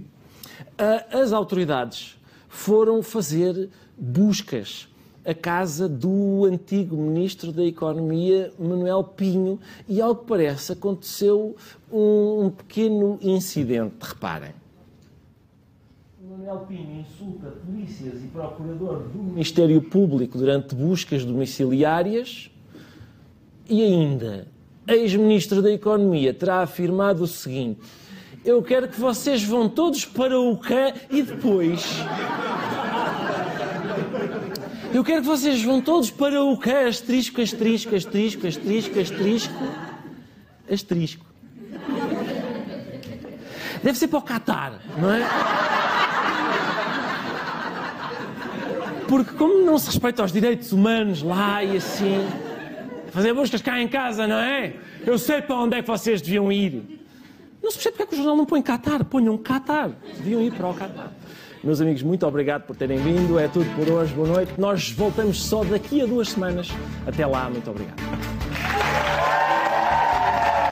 uh, 0.80 1.18
as 1.18 1.32
autoridades 1.32 2.16
foram 2.48 3.02
fazer 3.02 3.68
buscas 3.98 4.88
a 5.24 5.34
casa 5.34 5.88
do 5.88 6.44
antigo 6.44 6.96
Ministro 6.96 7.50
da 7.50 7.64
Economia, 7.64 8.52
Manuel 8.58 9.02
Pinho, 9.04 9.58
e 9.88 10.00
ao 10.00 10.14
que 10.14 10.26
parece 10.26 10.72
aconteceu 10.72 11.56
um, 11.90 12.44
um 12.44 12.50
pequeno 12.50 13.18
incidente. 13.22 13.94
Reparem. 14.00 14.52
Manuel 16.28 16.66
Pinho 16.68 17.00
insulta 17.00 17.48
polícias 17.64 18.22
e 18.22 18.26
procurador 18.26 19.04
do 19.08 19.18
Ministério 19.18 19.80
Público 19.80 20.37
durante 20.37 20.74
buscas 20.74 21.24
domiciliárias 21.24 22.50
e 23.68 23.82
ainda, 23.82 24.46
ex-ministro 24.87 25.62
da 25.62 25.72
Economia 25.72 26.34
terá 26.34 26.60
afirmado 26.60 27.22
o 27.22 27.26
seguinte: 27.26 27.80
Eu 28.44 28.62
quero 28.62 28.88
que 28.88 29.00
vocês 29.00 29.42
vão 29.42 29.68
todos 29.68 30.04
para 30.04 30.38
o 30.38 30.56
CAN 30.58 30.92
e 31.10 31.22
depois. 31.22 31.82
Eu 34.94 35.02
quero 35.02 35.22
que 35.22 35.26
vocês 35.26 35.61
vão 35.61 35.80
todos 35.80 36.09
para 36.09 36.40
o 36.40 36.57
CAN, 36.57 36.87
asterisco, 36.87 37.40
asterisco, 37.40 37.96
asterisco, 37.96 38.46
asterisco, 38.46 39.00
asterisco, 39.00 39.54
asterisco. 40.70 41.26
Deve 43.83 43.98
ser 43.98 44.07
para 44.07 44.18
o 44.20 44.22
Qatar, 44.22 44.80
não 44.96 45.11
é? 45.11 45.28
Porque 49.09 49.33
como 49.33 49.66
não 49.66 49.80
se 49.80 49.87
respeita 49.87 50.22
os 50.22 50.30
direitos 50.30 50.70
humanos 50.70 51.22
lá 51.22 51.64
e 51.64 51.78
assim, 51.78 52.24
fazer 53.11 53.35
buscas 53.35 53.61
cá 53.61 53.80
em 53.80 53.88
casa, 53.88 54.28
não 54.28 54.38
é? 54.38 54.76
Eu 55.04 55.18
sei 55.18 55.42
para 55.42 55.57
onde 55.57 55.76
é 55.76 55.83
que 55.83 55.88
vocês 55.88 56.22
deviam 56.22 56.52
ir. 56.52 57.00
Não 57.61 57.72
se 57.72 57.78
percebe 57.78 57.96
porque 57.96 58.02
é 58.04 58.07
que 58.07 58.14
o 58.14 58.16
jornal 58.16 58.37
não 58.37 58.46
põe 58.46 58.62
Qatar. 58.62 59.04
Ponham 59.04 59.37
Qatar. 59.38 59.90
Deviam 60.18 60.40
ir 60.40 60.52
para 60.52 60.68
o 60.68 60.74
Qatar. 60.74 61.12
Meus 61.64 61.81
amigos, 61.81 62.03
muito 62.03 62.27
obrigado 62.27 62.66
por 62.66 62.77
terem 62.77 62.98
vindo. 62.98 63.38
É 63.38 63.48
tudo 63.48 63.64
por 63.74 63.90
hoje. 63.90 64.12
Boa 64.12 64.29
noite. 64.29 64.53
Nós 64.59 64.90
voltamos 64.90 65.42
só 65.42 65.64
daqui 65.64 66.03
a 66.03 66.07
duas 66.07 66.29
semanas. 66.29 66.68
Até 67.07 67.24
lá, 67.24 67.48
muito 67.48 67.70
obrigado. 67.70 67.96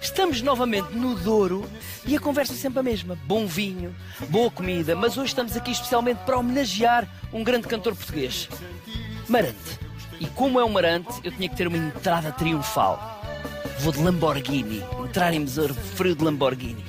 Estamos 0.02 0.42
novamente 0.42 0.92
no 0.92 1.14
Douro 1.14 1.64
e 2.07 2.14
a 2.14 2.20
conversa 2.20 2.52
é 2.52 2.57
sempre 2.57 2.81
a 2.81 2.83
mesma. 2.83 3.16
Bom 3.24 3.46
vinho, 3.46 3.94
boa 4.28 4.50
comida, 4.50 4.94
mas 4.94 5.16
hoje 5.16 5.28
estamos 5.28 5.57
aqui 5.57 5.70
especialmente 5.70 6.18
para 6.26 6.37
homenagear 6.37 7.09
um 7.33 7.42
grande 7.42 7.66
cantor 7.66 7.96
português, 7.96 8.46
Marante. 9.26 9.78
E 10.20 10.26
como 10.26 10.61
é 10.61 10.64
um 10.64 10.68
Marante, 10.68 11.09
eu 11.24 11.33
tinha 11.33 11.48
que 11.48 11.57
ter 11.57 11.66
uma 11.66 11.78
entrada 11.78 12.31
triunfal. 12.33 13.22
Vou 13.78 13.92
de 13.92 14.02
Lamborghini, 14.02 14.85
entrar 15.02 15.33
em 15.33 15.40
Besouro 15.40 15.74
frio 15.74 16.14
de 16.14 16.22
Lamborghini. 16.22 16.85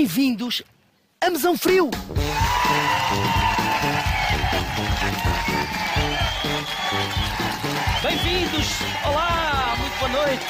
Bem-vindos 0.00 0.62
a 1.20 1.28
Mesão 1.28 1.58
Frio! 1.58 1.90
Bem-vindos! 8.02 8.66
Olá! 9.06 9.76
Muito 9.78 9.98
boa 9.98 10.08
noite! 10.08 10.46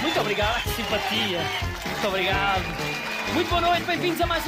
Muito 0.00 0.20
obrigado, 0.20 0.62
que 0.62 0.70
simpatia! 0.70 1.40
Muito 1.84 2.08
obrigado! 2.08 2.64
Muito 3.34 3.50
boa 3.50 3.60
noite, 3.60 3.84
bem-vindos 3.84 4.22
a 4.22 4.26
mais 4.26 4.42
um. 4.42 4.46